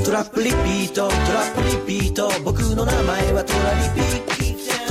[0.03, 2.29] トラップリピートトラップリピート。
[2.43, 4.34] 僕の名前はトラリピト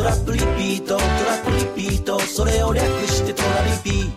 [0.04, 4.10] ラップリピートトラップリピートそれを略してトラリピ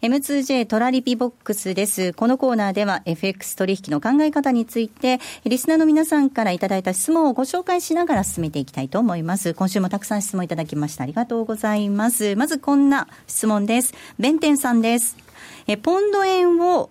[0.00, 2.14] M2J トラリピボックスです。
[2.14, 9.52] このコーナーでは FX 取引の考え方について、リスナーの皆さんからいただいた質問をご紹介しながら進めていきたいと思います。
[9.52, 11.02] 今週もたくさん質問いただきました。
[11.02, 12.36] ありがとうございます。
[12.36, 13.92] まずこんな質問です。
[14.18, 15.18] 弁天さんです。
[15.66, 16.88] え、ポンド円を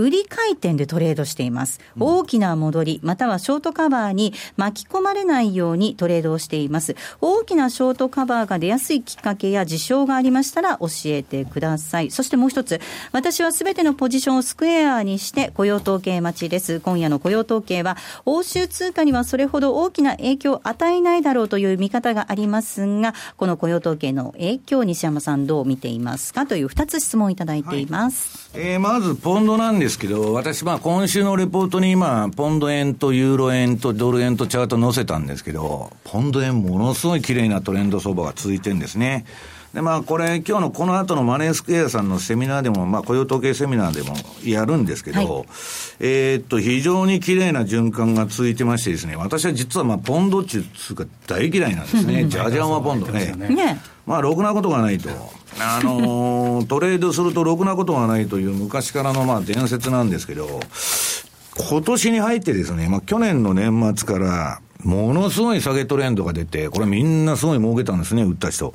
[0.00, 1.78] 売り回転でトレードしています。
[1.98, 6.96] 大きな戻り、またはショートカバーに巻き込まれないようにトレードをしています。
[7.20, 12.10] 大きなショートカバーが出やすいきっかけや事象がありましたら教えてください。
[12.10, 12.80] そしてもう一つ、
[13.12, 16.80] 私はすべてのポジションをスクエアにして雇用統計待ちです。
[16.80, 26.46] 今夜の雇用統計は、欧州通貨にはそれほど大きな影響を与えないだろうという見方がありますが、この雇用統計の影響、西山さんどう見ていますか？
[26.46, 28.50] という二つ質問をいただいています。
[28.54, 39.24] はい、えー、まず、ポンドなんですけど、私、まあ、今週のレポートに今、ポンド円とユーロ円とドル円とチャート載せたんですけど、ポンド円ものすごい綺麗なトレンド相場が続いてるんですね。
[39.74, 45.46] で、まあ、これ、今日のこの後のマネースクエアさんのセミナーでも、まあ、雇用統計セミナーでもやるんですけど、はい、
[46.00, 52.24] えっと、非常に綺麗な循環が続いてましてですね、私は実は、まあ、ポンドっていうか大嫌いなんですね。
[52.24, 53.32] ジャジャンはポンドね。
[53.36, 55.08] ねまあ、ろくなことがないと。
[55.60, 60.60] あのー、 トレードするとろくなことがないという昔からのまあ伝説なんですけど、
[61.68, 68.74] 今年に入ってですね、まあ去年の年末から、ものすごい下げトレンドが出て、これみんなすごい儲けたんですね、売った人。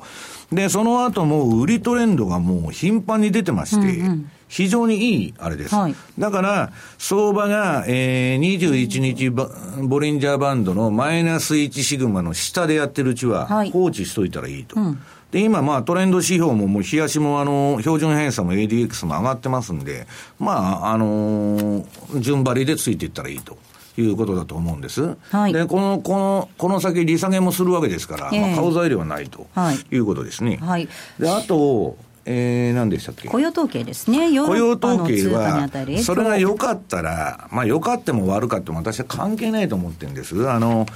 [0.52, 5.74] で、その後も売りトレンドがもう頻繁に出てまして、うんうん非常にいいあれです。
[5.74, 14.78] はい、だから、相場が、えー、21日ボリンジャーバンドのマイナス1シグマの下でやってるうちは、放置しといたらいいと。
[14.78, 14.98] はいうん
[15.32, 20.06] で、今、まあ、トレンド指標も、もう、日足も、あの、標準偏差も ADX も上がってますんで、
[20.38, 23.58] まあ、あのー、順張りでついていったらいいと。
[23.96, 25.16] いうことだと思うんです。
[25.30, 29.46] はい、で、この、この、この先利下げもするわけですから、えー、まあ、顔材料はないと
[29.90, 30.58] いうことですね。
[30.60, 30.88] はい。
[31.18, 31.96] で、あと、
[32.28, 33.28] えー、何でしたっけ？
[33.28, 34.30] 雇用統計ですね。
[34.40, 35.68] 雇用統計は、
[36.02, 40.50] それが良かったら、まあ良かっても悪かっても私は関係ないと思ってるんです。
[40.50, 40.86] あの、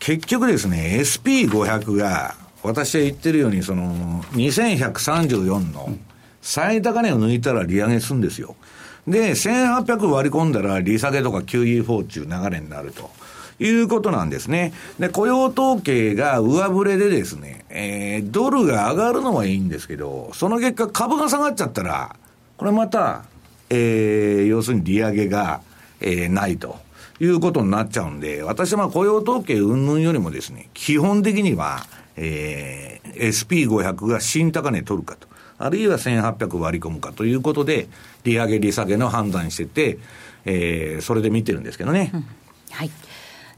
[0.00, 2.34] 結局ですね、SP500 が、
[2.64, 5.96] 私は言ってるように、その、2134の
[6.40, 8.56] 最高値を抜いたら利上げするんですよ。
[9.06, 13.10] で、1800割り込んだら利下げとか QE4 っていう流れになると。
[13.58, 14.72] いうことなんですね。
[14.98, 22.16] で、雇用統計が上振れでですね、えー、ドルが上がるのはいいんですけど、その結果株が下がっちゃったら、
[22.56, 23.24] これまた、
[23.70, 25.60] えー、要するに利上げが、
[26.00, 26.80] えー、ないと。
[27.20, 31.86] いうことになっちゃうんで、私は雇用統計云々よりもですね、基本的には、
[32.16, 35.28] えー、SP500 が新高値取るかと、
[35.64, 37.88] あるいは1800割り込むかということで、
[38.24, 39.98] 利上げ、利下げの判断してて、
[40.44, 42.10] えー、それで見てるんですけどね。
[42.12, 42.26] うん、
[42.70, 42.90] はい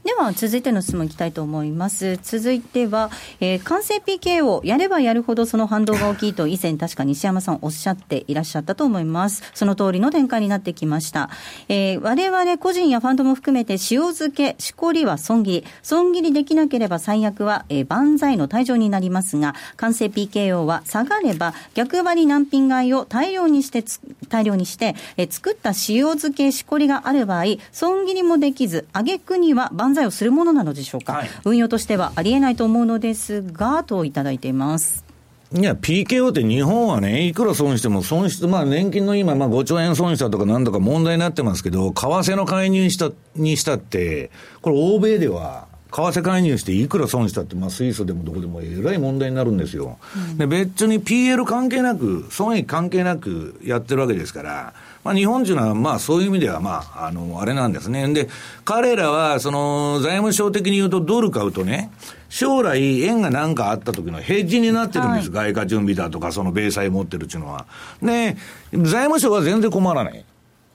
[0.05, 2.17] では続いての質問いきたいと思います。
[2.21, 9.41] 続いては、えー、完成 PK をやればやるほどその反動が大きいと以前確か西山さんおっしゃっていらっしゃったと思います。
[9.55, 11.31] その通りの展開になってきました、
[11.69, 15.67] えー、我々個人やファンドも含めて塩漬けしこりは損切り。
[15.81, 23.83] 損切りできなければ最悪は、えー、万歳の退場になりますが完成 PKO は下がれば逆張り難品買いを大量にして
[24.29, 35.05] 大量にして、えー、作った塩漬けしこりがある場合損切りもできず挙句には万済をするものなのでしょうか、はい、運用としてはありえないと思うのですが、といただいています。
[35.53, 44.31] いや、PKO って日本はね、いくら損しても損失、まあ年金の今、まあ5兆円損したとかなんとか問題になってますけど、為替の介入したにしたって、
[44.61, 49.97] これ欧米では、為替介入していくら損したって、まあ、スイスでもどこでもえらい問題になるんですよ。
[50.15, 54.73] うん、で、別に PL 関係なく、損益関係なくやってるわけですから、
[55.05, 58.11] まあ、日本人は、まあ、そういう意味では、まあ、あの、あれなんですね。
[58.11, 58.27] で、
[58.65, 61.91] 彼らは、その、財務省的に言うと、ドル買うとね、
[62.27, 65.29] 将来、円が何かあった時のヘッジになってるんです。
[65.29, 67.67] はい、外貨準備だとか、その米債持ってるっていうのは。
[68.01, 68.35] で、
[68.73, 70.25] 財務省は全然困らない。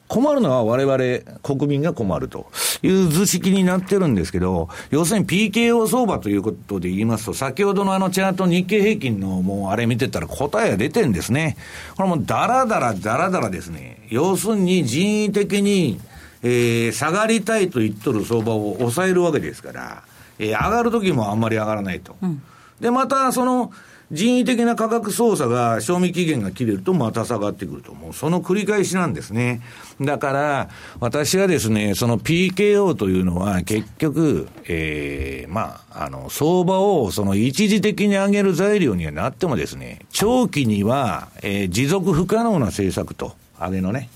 [0.07, 2.47] 困るのは我々国民が困ると
[2.83, 11.57] いう図式になってるんですけど、要するに PKO 相場ということで言いますと、先ほどのあのチャート日経平均のもうあれ見てたら答えが出てんですね。
[11.97, 14.07] これもうダラダラダラダラですね。
[14.09, 16.01] 要するに人為的に、
[16.43, 20.03] えー、下がりたいと言っとる相場を抑えるわけですから、
[20.39, 22.17] えー、上がるときもあんまり上がらないと。
[22.23, 22.43] うん、
[22.81, 23.73] で、またその、
[24.13, 27.95] 人為的な価格操作が、賞味期限が切れるとまた下がってくると。
[27.95, 29.61] もうその繰り返しなんですね。
[30.01, 30.69] だから、
[30.99, 44.09] 私はですね、その PKO というのは結局、ええー、まあ、あの、相場をその一時的に上げる材料にはなってもですね、長期には、えー、持続不可能な政策と、上げのね、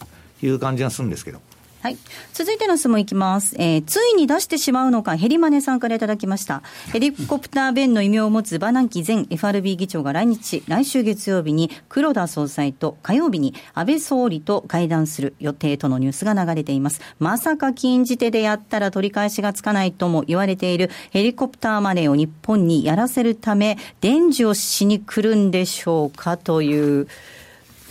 [0.43, 1.41] いう感じがするんですけど。
[1.85, 1.99] はい。
[2.33, 3.57] 続いての質問いきます。
[3.59, 6.63] えー、ついに出してしまうのか、ヘリマネさんからいただきました。
[6.95, 17.03] ヘリコプター弁の異名を持つバナンキ前 FRB 議長が来日、来週月曜日に黒田総裁と火曜日に安倍総理と会談する予定とのニュースが流れています。
[17.19, 27.09] まさか禁じ手でやったら取り返しがつかないとも言われているヘリコプターマネーを日本にやらせるため、伝授をしに来るんでしょうかという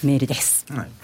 [0.02, 0.66] メールです。
[0.72, 1.03] はい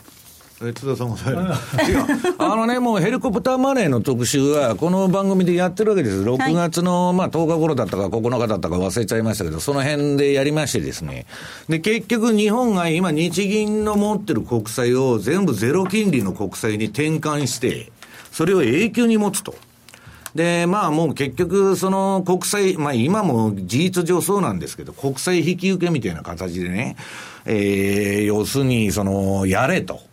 [0.60, 2.06] 津田さんもされるいや、
[2.38, 6.22] あのね、もうヘリコプターマネーの特集は、この番組でやってるわけです。
[6.22, 11.26] 6月の、まあ、10日頃だったか9日だったか忘れちゃいましたけど、その辺でやりましてですね。
[11.69, 17.89] で、結局日本が今日銀の持ってる国債を全部ゼロ金利の国債に転換して、
[18.34, 19.56] それを永久に持つと。
[20.36, 26.98] で、まあもう結局、その国債、まあ今も事実上そうなんですけど、国債引き受けみたいな形でね、
[27.45, 30.09] えー、要するに、その、やれと。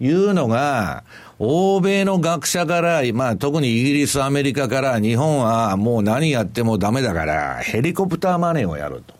[0.00, 1.04] いうのが、
[1.38, 9.14] 欧米の学者から、まあ特にイギリス、アメリカから日本はもう何やってもダメだから、ヘリコプターマネーをやると。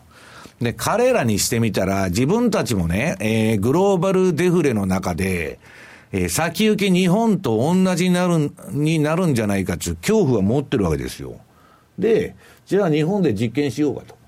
[0.61, 5.59] で、彼らにしてみたら、自分たちもね、えー、グローバルデフレの中で、
[6.13, 11.37] えー、先行き日本と同じになる、になるんじゃないかっていう恐怖は持ってるわけですよ。
[11.99, 12.35] で、
[12.67, 14.20] じゃあ日本で実験しようかと。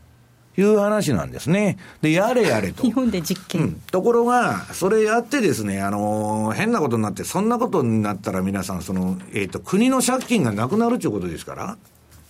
[0.57, 1.79] いう話なんですね。
[2.03, 2.83] で、やれやれと。
[2.85, 3.62] 日本で実験。
[3.62, 11.77] うん、ところが、それやってですね、あのー、変なことになって、そんなことになったら皆さん、その、えっ、ー、と、国の借金がなくなるということですから、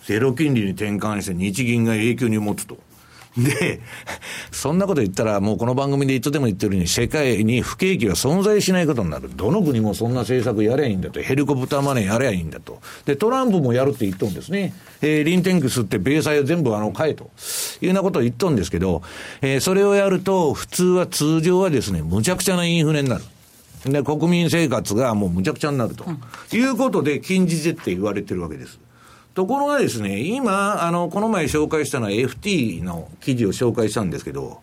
[0.05, 2.79] ゼロ金利に転換して日銀が永久に持つと。
[3.37, 3.81] で、
[4.51, 9.31] そんなこと言ったら、もうこの番組でいつでも言ってるように、世界に不景気が存在しないことになる。
[9.35, 11.23] どの国もそんな政策やりゃいいんだと。
[11.23, 12.81] ヘリコプターマネーやりゃいいんだと。
[13.07, 14.75] で、トランプもやるって言っとんですね。
[15.01, 17.31] えー、リンテンクスって米債を全部あの、買えと。
[17.81, 19.03] いうようなことを言っとんですけど、
[19.41, 23.25] えー、それをやると、普通は通常はですね、むちゃくちゃなインフレになる。
[23.85, 26.05] で、国民生活がもうむちゃくちゃになると。
[26.05, 28.79] うん、いうことで、禁じてって言われてるわけです。
[29.35, 34.61] ところがですね、今、あの、この前紹介したのは FT の記事を紹介したんですけど、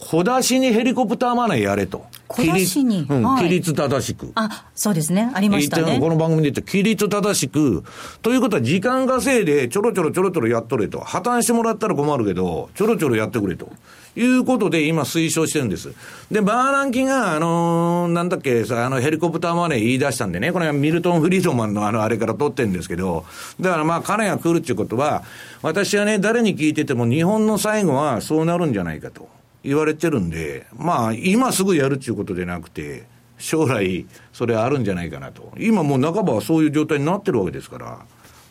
[0.00, 2.06] 小出しにヘリコプターマネーやれと。
[2.26, 4.32] 小出しに、うん、はい、規律正しく。
[4.34, 5.30] あ、そうですね。
[5.34, 6.00] ありましたね。
[6.00, 7.84] この番組で言った規律正しく、
[8.22, 11.00] ということは時間稼いでちょろちょろちょろちょろやっとれと。
[11.00, 13.70] 破綻してもらったら困るけど、ちょろちょろやってくれと。
[14.16, 15.92] いうことで今推奨してるんです。
[16.30, 23.24] で、バーランキが、あのー、なんだっけ、さ、あの、ヘリコプターマネー言い出したんでね、これはミルトン・フリードマンのあの、あれから取ってるんですけど、
[23.60, 25.22] だからまあ彼が来るっていうことは、
[25.62, 29.39] 私はね、誰に聞いてても日本の最後はそうなるんじゃないかと。
[29.62, 33.04] 言われてるんで、まあ、今すぐやるっていうことでなくて、
[33.38, 35.52] 将来、それあるんじゃないかなと。
[35.58, 37.98] 今もう半ばはそういう状態になってるわけですから、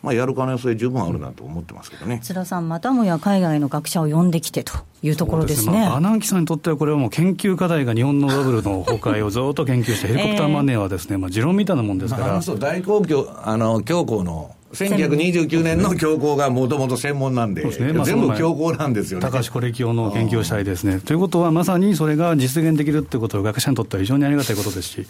[0.02, 2.20] まあ、やる可能性十分あるなと思ってますけどね。
[2.24, 5.66] 津田さん、またもや海外の学者を呼んできてというところですね。
[5.66, 12.42] すまあ、アナンキさんにとっては、これはもう研究課題が日本のバブルの崩壊をずっと研究して、ヘリコプターマネーはですね、まあ、持論みたいなもんですから。
[12.42, 19.26] そう、大公共、あの、強行の1929年の強行がもともと専門なんで、でねまあ、全部強行なんですよね。
[19.26, 21.00] 高橋コレキオの研究をしたいですね。
[21.00, 25.08] ということは、まさにそれが実現できるってことは、学者にとっては非常にありがたいことですし、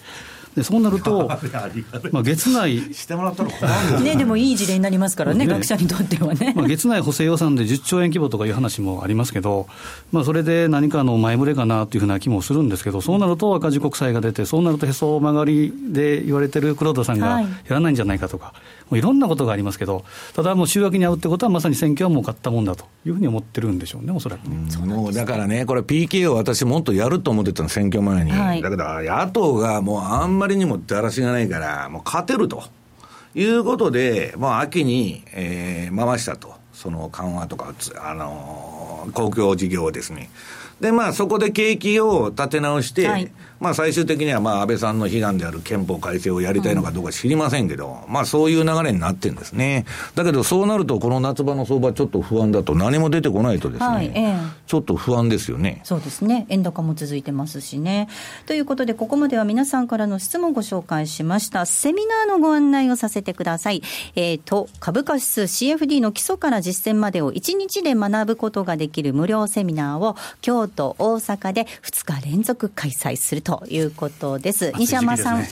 [0.56, 1.28] でそうなると、
[2.12, 6.54] まあ、月内してもらったら困るね、でもいい事例になりますからね、ね学者にとってはね。
[6.56, 9.68] まあ、月内補正予算で10兆円規模とかいう話もありますけど、
[10.12, 18.46] まあ、それで何かの前触れかなというふうな気もするんですけど、そうなると赤字国債が出て、そうなるとへそ曲がりで言われてる黒田さんがやらないんじゃないかとか。
[18.46, 24.58] はいもういろんなことがありますけど、ただもう週明けに会うってことは、まさに選挙はもう勝ったもんだというふうに思ってるんでしょうね、おそらくね。
[24.86, 28.32] もうだからね、これ、PK を私、もっとやると思ってたの、選挙前に。
[28.32, 32.64] はい、だけど、野党がもうあんまりにもだらしがないから、もう勝てると
[33.36, 36.60] いうことで、もう秋に、えー、回したと。
[36.80, 38.79] その緩和とか、あのー、
[39.12, 40.30] 公共事業をですね。
[40.80, 49.86] で、まあ、そこで景気を立て直して、はい、まあ、最終的には、まあ、安倍さんの悲願である憲法改正をやりたいのかどうか知りませんけど、うん、まあ、そういう流れになってるんですね。
[50.16, 55.82] だけど、そうなると、この夏場の相場ちょっと不安だと、何も出てこないとですね、はいえー、ちょっと不安ですよね。
[55.84, 56.46] そうですね。
[56.50, 58.08] 円高も続いてますしね。
[58.46, 61.66] ということで、ここまでは皆さんからの質問をご紹介しました。
[61.66, 63.84] セミナーのご案内をさせてください。
[64.16, 74.72] えっ、ー、と、株価指数 CFD の基礎から実践までを1日で学ぶことができる無料セミナーを、京都、大阪で2日連続開催するということです。
[74.78, 75.44] 西山さん、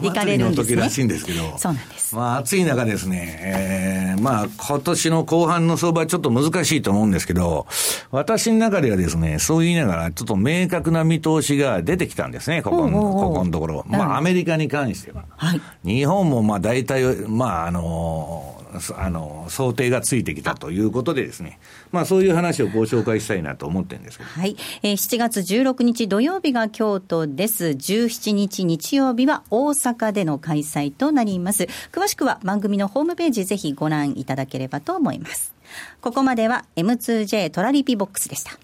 [0.00, 0.76] 行かれるんですね。
[0.76, 2.14] らしいんですけど、そうなんです。
[2.14, 7.66] まあ暑い中ですね、えー、まあ今年の後半の相場はちょっと難しいと思うんですけど、
[8.10, 13.84] 私の中ではですね、そう言いながらちょっと明確な見通しが出てきたんですね、ここの、ここのところ。
[13.88, 15.24] まあアメリカに関しては。
[15.36, 18.63] はい、日本もまあ大体、まああの
[18.96, 21.58] あの、想定がついてきたということでですね、
[21.92, 24.30] まあそういう話をご紹介したいなと思ってるんですけど。
[24.30, 24.56] はい。
[24.82, 27.66] えー、7月16日土曜日が京都です。
[27.66, 31.68] 17日日曜日は大阪での開催となります。
[31.92, 35.54] 詳しくは番組のホームページぜひご覧いただければと思います。
[36.00, 38.58] ここまでは M2J トラリピボックスでした。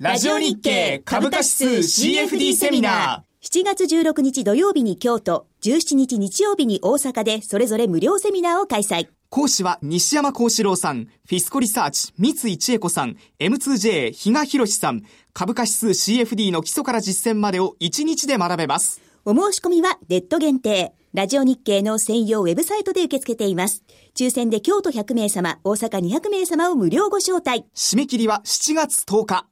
[0.00, 3.28] ラジオ日経株価指数 CFD セミナー。
[3.40, 9.08] 7月16日土曜日に京都、17日日曜日に大阪でそれぞれ無料セミナーを開催。
[9.30, 15.02] 講師は西山孝四郎さん、フィスコリサーチ、三井千恵子さん、M2J 比嘉博さん、
[15.34, 19.02] 株価指数 CFD の基礎から実践までを1日で学べます。
[19.26, 20.94] お申し込みはネット限定。
[21.12, 23.82] ラジオ日経の専用ウェブサイトで受け付けています。
[24.14, 27.66] 抽選で京都100名様、大阪200名様を無料ご招待。
[27.74, 29.46] 締め切りは7月10日。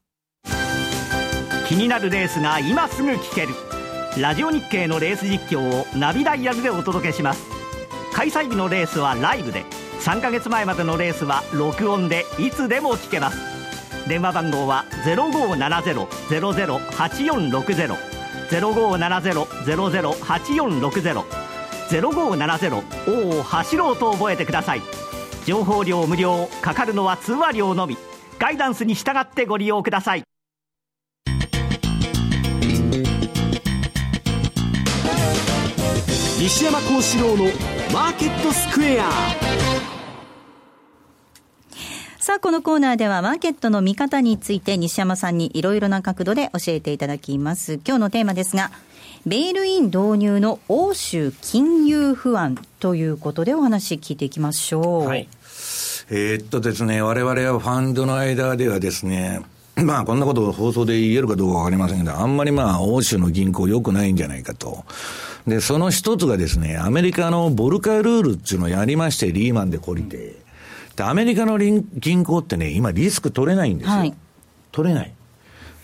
[1.69, 3.49] 気になるレースが今すぐ聞ける。
[4.19, 7.56] ラジオ日経のレース実況をナビダイヤルでお届けします。
[8.17, 9.67] 開催日のレースはライブで
[10.01, 13.39] 3ヶ月前までのレースは録音でいつでも聞けます。
[14.09, 17.95] 電話番号は0570-008460
[18.49, 21.25] 0570-008460
[21.91, 24.83] 0570おお走ろうと覚えてください。
[25.45, 27.99] 情報料無料かかるのは通話料のみ。
[28.39, 30.23] ガイダンスに従ってご利用ください。
[36.39, 37.45] 西山幸四郎の
[37.93, 39.11] マーケットスクエア
[42.19, 47.75] さあ、このコーナーではマーケットの見方について西山さんにいろいろな角度で教えていただきます。
[47.87, 48.73] 今日のテーマですが、
[49.27, 55.07] ベールイン導入の欧州金融不安ということでお話聞いていきましょう。
[55.07, 55.29] はい。
[56.11, 59.43] えー、っとですね、我々はファンドの間ではですね、
[59.77, 64.85] まあ、こんなことを放送で言えるかどうかわかりませんけど、あんまりまあ、欧州の銀行良くないんじゃないかと。
[65.47, 70.37] で、その一つがですね、アメリカのボルカルールっていうのをやりまして、リーマンで懲りて。
[70.97, 73.97] で、アメリカの銀行ってね、今リスク取れないんですよ。
[73.97, 74.15] はい、
[74.73, 75.13] 取れない。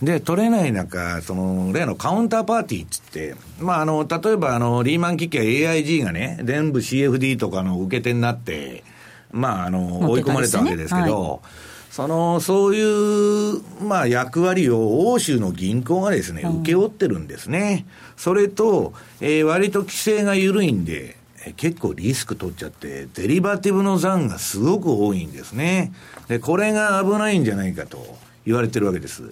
[0.01, 8.85] で、取れない中、その、例のカウンターパーティーっつって、まあ、あの、例えば、あの、リーマン危機は AIG がね、全部 CFD とかの受け手になって、
[9.31, 17.85] まあ、あの、追い込まれたわけですけど、はいその、そういう、まあ、役割を欧州の銀行がですね、請け負ってるんですね。
[18.17, 21.19] それと、えー、割と規制が緩いんで、
[21.59, 25.93] 結構リスク取っちゃって、デリバティブの残がすごく多いんですね。
[26.29, 28.17] で、これが危ないんじゃないかと
[28.47, 29.25] 言われてるわけです。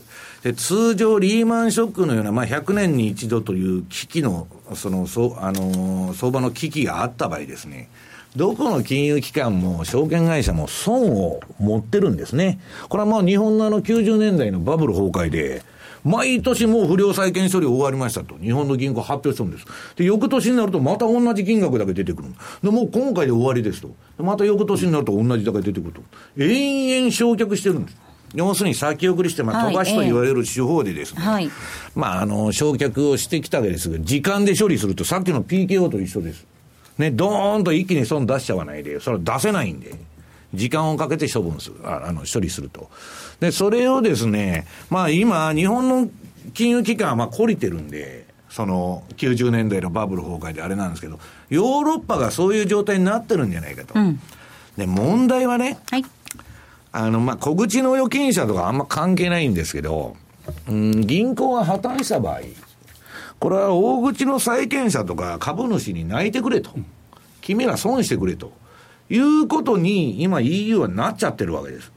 [0.42, 7.88] で、通常リーマンショックのような、まあ、100年に一度という危機の、その、そあのー、相場の危機があった場合ですね、
[8.36, 12.60] どこの金融機関も証券会社も損を持ってるんですね。
[12.88, 15.62] これはまあ日本のあの90年代のバブル崩壊で、
[16.04, 19.66] 毎年もう不良債権処理終わりましたと、日本の銀行発表したんです。
[19.96, 22.28] で、翌年になるとまた同じ金額だけ出てくる。
[22.62, 23.90] で、もう今回で終わりですと。
[24.18, 26.02] また翌年になると同じだけ出てくると。
[26.38, 27.96] 延々焼却してるんです。
[28.34, 31.50] 要するに先送りして、まあ、飛ばしと言われる手法でですね、はい、
[31.96, 36.46] まあ、あの、焼却をしてきたわけですが、時間で処理すると、さっきの PKO と一緒です。
[37.00, 39.94] ね、ドーンと一気に損出しちゃわないで、それは出せないんで。
[40.54, 42.90] 時間をかけて処分する、ああの、処理すると。
[43.38, 46.10] で、それをですね、まあ今、日本の
[46.54, 51.20] 金融機関はまあ懲りてるんで、その90年代のバブル崩壊であれなんですけど、
[51.50, 53.94] ヨーロッパがそういう状態になってるんじゃないかと。
[53.94, 54.20] うん、
[54.76, 56.04] で、問題はね、はい、
[56.90, 60.16] あの、まあ、小口の預金者とかあんま関係ないんですけど、
[60.68, 62.40] うん、銀行が破綻した場合、
[63.40, 66.70] これは大口の債権者とか株主に泣いてくれと。
[67.40, 68.52] 君ら損してくれと。
[69.08, 71.90] いうことに今 EU はなっちゃってるわけです。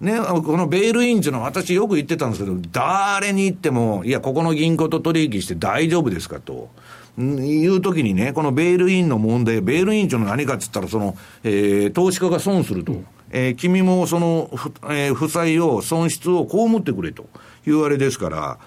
[0.00, 6.70] ね、このベールインっていうのは私よく言ってたんですけど、誰に言っても、いや、ここの銀行と取引して大丈夫ですかと。
[7.18, 12.94] いうときにね、このベールインの問題、ベールインっていうのは何かって言ったら、その、えー、投資家が損すると。
[13.30, 14.50] えー、君もその、
[14.84, 17.26] えー、負債を、損失を被ってくれと
[17.66, 18.58] いうあれですから、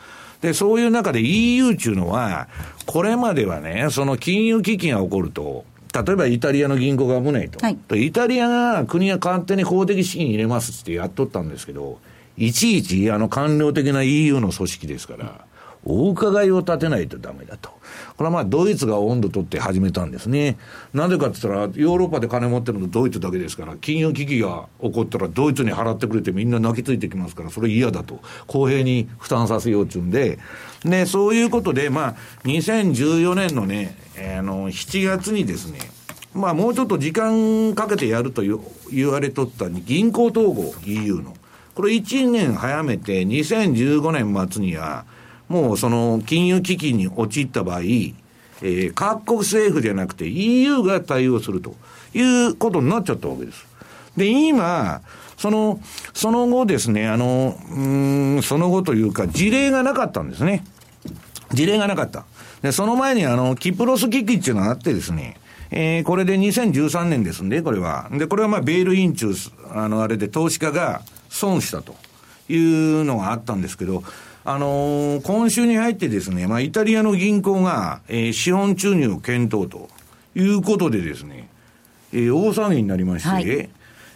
[0.43, 2.49] で、そういう中で EU っていうのは、
[2.85, 5.63] これまではね、その金融危機が起こると、
[5.93, 7.65] 例えばイタリアの銀行が危ないと。
[7.65, 7.77] はい、
[8.07, 11.99] イタリアが国が勝手に法的資金入れますってやっとったんですけど、
[12.37, 15.45] いちいちあの官僚的な EU の組織ですから、
[15.85, 17.69] お伺いを立てないとダメだと。
[18.18, 20.57] これはまあドイツが温度取って始めたんですね。
[20.93, 28.22] なぜかって言ったら、ヨーロッパで金持ってるのドイツだけですから、金融危機が起こったらドイツに払ってくれてみんな泣きついてきますから、それ嫌だと。
[28.47, 30.39] 公平に負担させようってうんで、
[30.84, 33.97] で、そういうことで、まあ、2014年のね、
[34.38, 35.80] あの、7月にですね、
[36.34, 38.41] まあ、もうちょっと時間かけてやると
[38.91, 41.36] 言われとった銀行統合 EU の。
[41.76, 45.05] これ1年早めて2015年末には、
[45.53, 51.75] もうその金融危機に陥った場合、えー、各国政府じゃなくて EU が対応すると
[52.15, 53.67] いうことになっちゃったわけです。
[54.17, 55.01] で、今、
[55.37, 55.79] その、
[56.15, 57.79] その後ですね、あの、う
[58.39, 60.63] ん、その後というか、事例がなかったんですね。
[61.51, 62.25] 事例がなかった。
[62.63, 65.37] で、その前にあの、キプロス危機っていうのがあってですね、
[65.69, 68.09] えー、これで2013年ですんで、これは。
[68.11, 69.33] で、これはまあ、ベールイン中、
[69.71, 71.95] あの、あれで投資家が損したと
[72.49, 74.03] いうのがあったんですけど、
[74.45, 79.87] あのー、今週に入ってですね、まあ、イタリアの銀行が、えー、資本注入を検討と
[80.35, 81.47] いうことでですね、
[82.11, 83.69] えー、大騒ぎになりまして、はい、え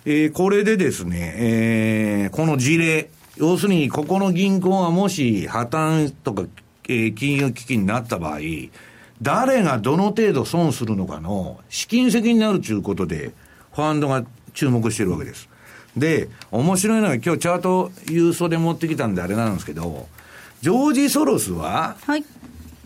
[0.05, 6.43] ー、これでですね、えー、この事例、要するに、ここの銀行がもし破綻とか、
[6.89, 8.39] えー、金融危機になった場合、
[9.21, 13.31] 誰がどの程度損するのかの資金責任になるということで、
[13.73, 15.47] ファンドが注目してるわけです。
[15.99, 20.07] で、面白いのが今日チャート郵送で持ってきたんであれなんですけど、
[20.61, 22.23] ジョージ・ソロスは、はい、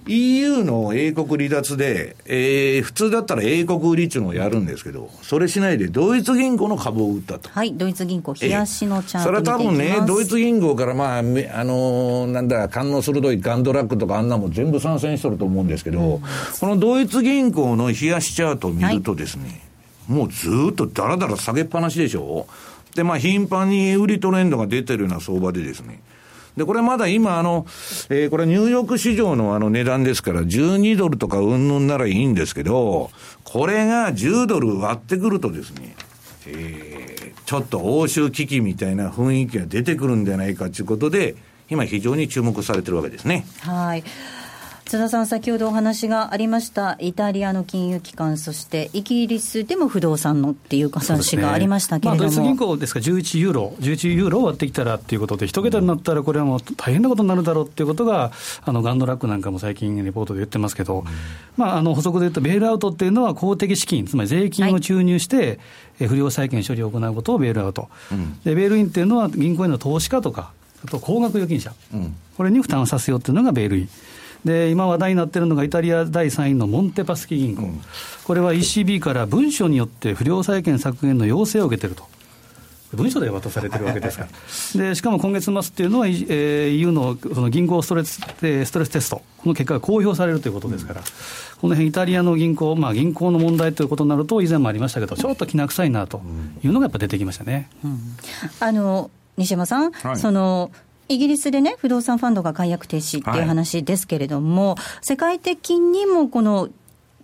[0.07, 7.49] EU の英国離脱で、えー、普通だったら英国売りっていうのをやるんですけど、それしないでドイツ銀行の株を売ったと。
[7.49, 19.61] はい、ドイツ銀行、冷やしのチャートそれは多分ね、ドイツ銀行からまあ、あのー、なんだ、感の鋭いガンドラックとかあんなも全部参戦しとると思うんですけど、うん、このドイツ銀行の冷やしチャートを見るとですね、
[20.07, 22.47] はい、もうずっとだらだら下げっぱなしでしょ
[22.95, 26.01] で、まあ頻繁に売りトレンドが出てるような相場でですね、
[26.57, 27.65] で、これまだ今、あの、
[28.09, 33.09] えー、これニューヨーク市場のあの値段ですから、12ドルとかうんぬんならいいんですけど、
[33.43, 35.95] これが10ドル割ってくるとですね、
[36.47, 41.35] えー、ちょっと欧州危機みたいな雰囲気が出てくるんじゃないかということで、
[41.69, 43.45] 今非常に注目されてるわけですね。
[43.61, 44.03] はい。
[44.91, 58.33] 津田さん、先ほどお話がありました、イタリアの金融機関、そしてイギリスでも不動産のっていう話がありましたけれども、ねまあ、ドイツ銀行ですから、11ユーロ、11ユーロ割ってきたらっていうことで、一桁になったら、これはもう大変なことになるだろうっていうことが、
[58.65, 61.05] あのガンドラックなんかも最近、レポートで言ってますけど、うん、
[61.55, 65.57] まあ、あの補足で言うと、ベールアウトっていうのは公的資金、つまり税金を注入して、
[65.99, 70.51] はい、不良債権処理を行うことをベールアウト、うん、でベールインっていうのは、銀行への投資家とか、
[70.83, 73.89] あと高額預金者、うん、これに負担させようっていうのがベールイン。
[74.45, 77.81] で今話題になっているのがイタリア第3位のモンテパスキ銀行、うん、
[78.23, 82.05] これは ECB から文書によって不良債権削減の要請を受けていると。
[82.93, 84.29] 文書で渡されてるわけですから、
[84.89, 96.21] でしかも今月末っていうのは、えー、EU のその銀行ストレスストレステスト、この結果が公表されるということですから、うん、この辺イタリアの銀行、まあ、銀行の問題ということになると、以前もありましたけど、ちょっときな臭いなと
[96.63, 97.99] いうのがやっぱ出てきましたね、うん、
[98.59, 100.71] あの西山さん、はい、その
[101.11, 106.69] イギリスでね、不動産ファンドが解約停止っていう話ですけれども、はい、世界的にもこの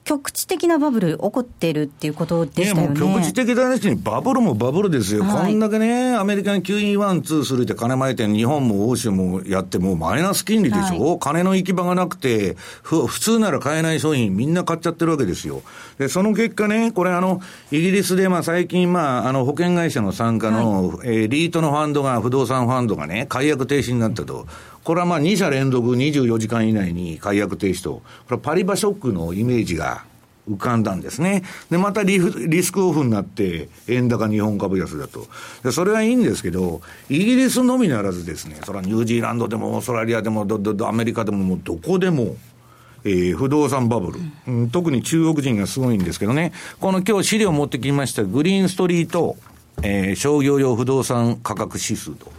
[0.08, 2.98] 局地的なバブル起こってるっていうことでしたよね。
[2.98, 5.26] 局地的な話にバブルもバブルですよ。
[5.26, 15.62] はい、こんだけね、アメリカに QE1、2、するって金巻いて日本も欧州もやってもマイナス金利でしょ、はい、金の行き場がなくて、普通なら買えない商品みんな買っちゃってるわけですよ。
[16.00, 17.42] で、その結果ね、これあの、
[17.72, 24.48] イギリスでまあ最近まあ、あの保険会社の参加の、はい、えー、リートのファンドが、不動産ファンドがね、解約停止になったと。
[24.88, 30.06] これはまあ2社連続24時間以内に解約停止と、これはパリバショックのイメージが
[30.50, 31.44] 浮かんだんですね。
[31.70, 35.28] で、またリリスクオフになって、円高日本株安だと。
[35.62, 36.80] で、それはいいんですけど、
[37.10, 42.38] イギリスのみならずですね、それはニュージーランドでもオーストラリアでもどどどアメリカでももうどこでも、
[43.04, 49.36] えー、不動産バブル、うん、特に中国人がすごいんですけどね、この今日資料持ってきましたグリーンストリート、
[49.84, 52.37] えー、商業用不動産価格指数と。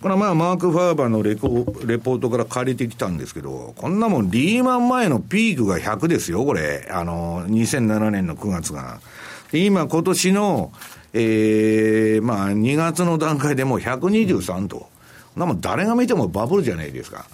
[0.00, 1.48] これはまあ、マーク・ファーバーのレコ
[1.84, 6.88] レポートから借りてきたんですけど、こんなもん、リーマン前のピークが100ですよ、これ。
[6.90, 9.00] あの、2007年の9月が。
[9.52, 10.72] 今、今年の、
[11.12, 14.88] ええー、まあ、2月の段階でもう123と。
[15.36, 17.26] なもん誰が見てもバブルじゃないですか。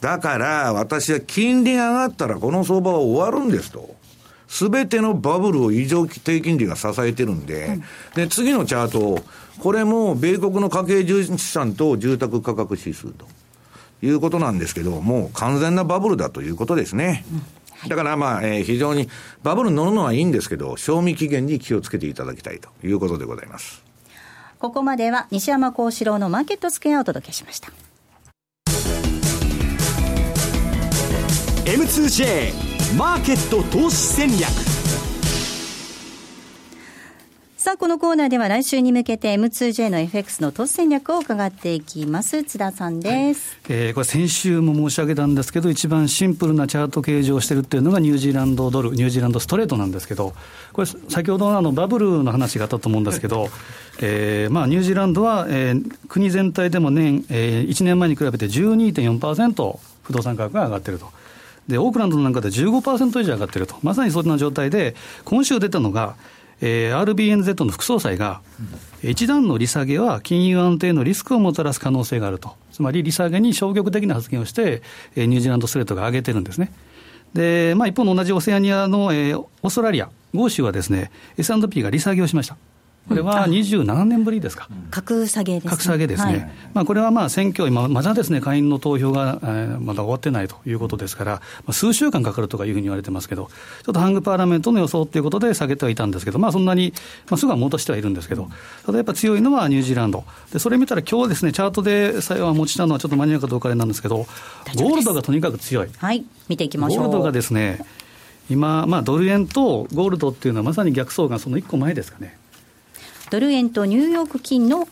[0.00, 3.94] だから、私は金利上がったらこの相場は終わるんですと。
[4.48, 7.78] すべてのバブルを異常低金利が支えてるんで、
[8.14, 9.18] で、次のチャートを、
[9.58, 13.26] これも米国の家計資産と住宅価格指数と
[14.02, 17.24] いうことなんですけど、もう完全なバブルだということですね。
[17.88, 19.08] だからまあ、えー、非常に
[19.42, 23.82] バブル乗るのはいいんですけど、賞味期限に気をつけていただきたいということでございます。
[24.58, 27.70] ここまでは西山幸四郎のマーケットスクエアをお届けしました。
[31.66, 34.75] M2J マーケット投資戦略
[37.66, 42.44] さあ、このコーナーでは来週に向けて M2J の FX の投資戦略を伺っていきます。
[42.44, 43.58] 津田さんです。
[43.66, 50.32] はい、えー、これ先週も申し上げたんですけど、一番シンプルなチャート形状をしてるっていうのがニュージーランドドル、ニュージーランドストレートなんですけど、
[50.72, 53.48] これ先ほどのあのバブルの話があったと思うんですけど、
[54.00, 61.06] えー、まあニュージーランドは、えー、国全体でも年、えー、1年前に比べて12.4%不動産価格が上がっていると。
[61.66, 63.74] で、オークランドなんかで15%以上上がっていると。
[63.82, 64.94] まさにそんな状態で、
[65.24, 66.14] 今週出たのが、
[66.60, 68.40] えー、RBNZ の副総裁が、
[69.02, 74.82] 一段の利下げは金融安定のリスクをもたらす可能性があると、つまり利下げに消極的な発言をして、
[75.14, 76.72] えー、ニュージーランドストレートが上げてるんですね。
[77.34, 82.56] で、まあ、一方の同じオセアニアの、えー、オーストラリア、豪州はですね、S&P が利下げをしました。
[83.08, 84.68] これは27年ぶりですか。
[84.90, 85.70] 格下げですね。
[85.70, 86.32] 格下げですね。
[86.32, 93.46] はい、まあ、これはまあ選挙、今、まだですね、下院の投票が、えー、まだ終わってないということですから、まあ、数週間かかるとかいうふうに言われてますけど、
[93.84, 96.92] ちょっとハングパーラメントの予想ということで下げてはいたんですけど、まあ、そんなに、
[97.30, 98.48] まあ、すぐは戻してはいるんですけど、
[98.84, 100.24] ただやっぱ強いのはニュージーランド。
[100.52, 105.88] で、それ見たら今日ですね、チャートで最後は持ちたのはちょっと間に合うかどうかあれなんですけど、ゴールドがとにかく強い。
[105.96, 107.04] はい、見ていきましょう。
[107.04, 107.84] ゴールドがですね、
[108.50, 112.36] 今、まあ、ドル円とゴールドっていうのはまさに逆相関、その1個前ですかね。
[113.30, 114.86] ドル円とニューヨーク金の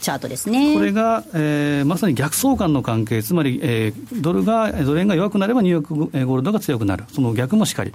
[0.00, 5.94] チャートですね、はい、これが、えー、まさに逆相関の関係、つまり、えー、ドルが、ドル円が弱くなればニューヨーク
[6.26, 7.92] ゴールドが強くなる、その逆もしかり。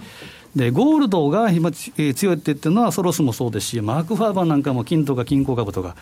[0.55, 5.95] で、ゴールドが今、えー、強いって言ってるのはソロスもそうですし、マーク・ファーバーなんかも金とか金鉱株とか、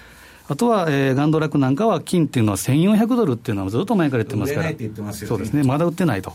[0.50, 4.70] あとは、えー、ガンドラックなんかは金っていうのは1400ドルっていうのはずっと前から言ってますから、
[5.28, 6.34] そうですね、まだ売ってないと、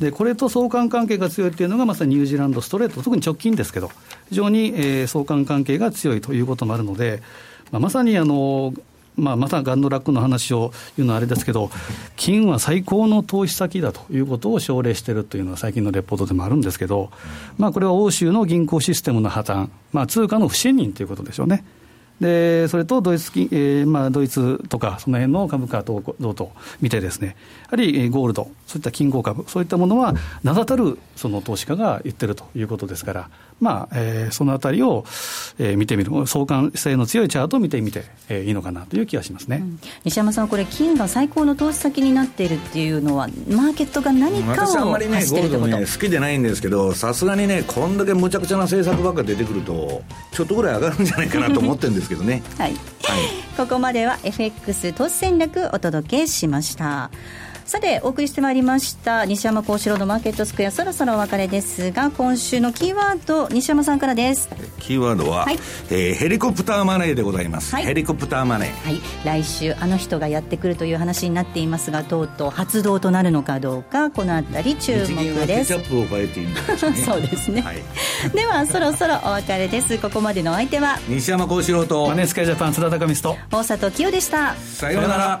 [0.00, 3.90] でこれと相関関係が強いっていうのが、まさにニュージーランドストレート、特に直近ですけど、
[4.28, 7.22] 非常に、えー、相関関係が強いということもあるので、
[7.70, 8.74] まあ、まさにあの、
[9.18, 11.70] まあ、またガンドラックの話を言うのはあれですけど、
[12.16, 17.10] 金は最高の投資先だということを奨励しているというのは最近のレポートでもあるんですけど、
[17.58, 21.64] まあ、これは欧州の銀行システムの破綻、まあ通貨の不信任ということでしょうね。
[22.20, 26.50] でそれとドイツ、えーまあ、ドイツとか、その辺の株価等々
[26.80, 33.30] 見て、ですねやはりゴールド、そういった金鉱株、そういったものは名だたるその投資家が言ってるということですから、
[33.60, 35.04] まあえー、そのあたりを、
[35.58, 50.02] えー、見てみる、相関性の強いチャートを見てみて、えー、いいのかなという気がしますね、うん、西山さん、これ、金が最高の投資先になっているっていうのは、マーケットが何かを私、あんまりね、ゴールドね、好きでないんですけど、さすがにね、こんだけむちゃくちゃな政策ばっか出てくると、
[50.32, 52.42] ちょっとぐらい上がるんじゃないかなと思ってるんですけどね。
[52.58, 52.80] はい、はい、
[53.56, 57.10] ここまでは FX 投資戦略お届けしました。
[57.68, 64.48] さてお送りしてまいりました西山幸四郎のマーケットスクエアそろそろお別れですが今週のキーワード西山さんからです。
[64.78, 65.58] キーワードは、はい、
[65.90, 68.86] えー、ヘリコプターマネーでございます、はい、ヘリコプターマネー。
[68.86, 69.02] はい。
[69.22, 75.74] 来週あの人がやってくるという話になっていますがとうとう発動となるのかどうかこのあたり注目です。
[77.04, 77.82] そうですね、はい、
[78.34, 79.98] ではそろそろお別れです。
[79.98, 80.98] ここまでのお相手は？
[81.06, 83.38] 西山幸四郎とマネースカイジャパン津田隆光と。
[83.50, 84.54] 大里清でした。
[84.54, 85.40] さようなら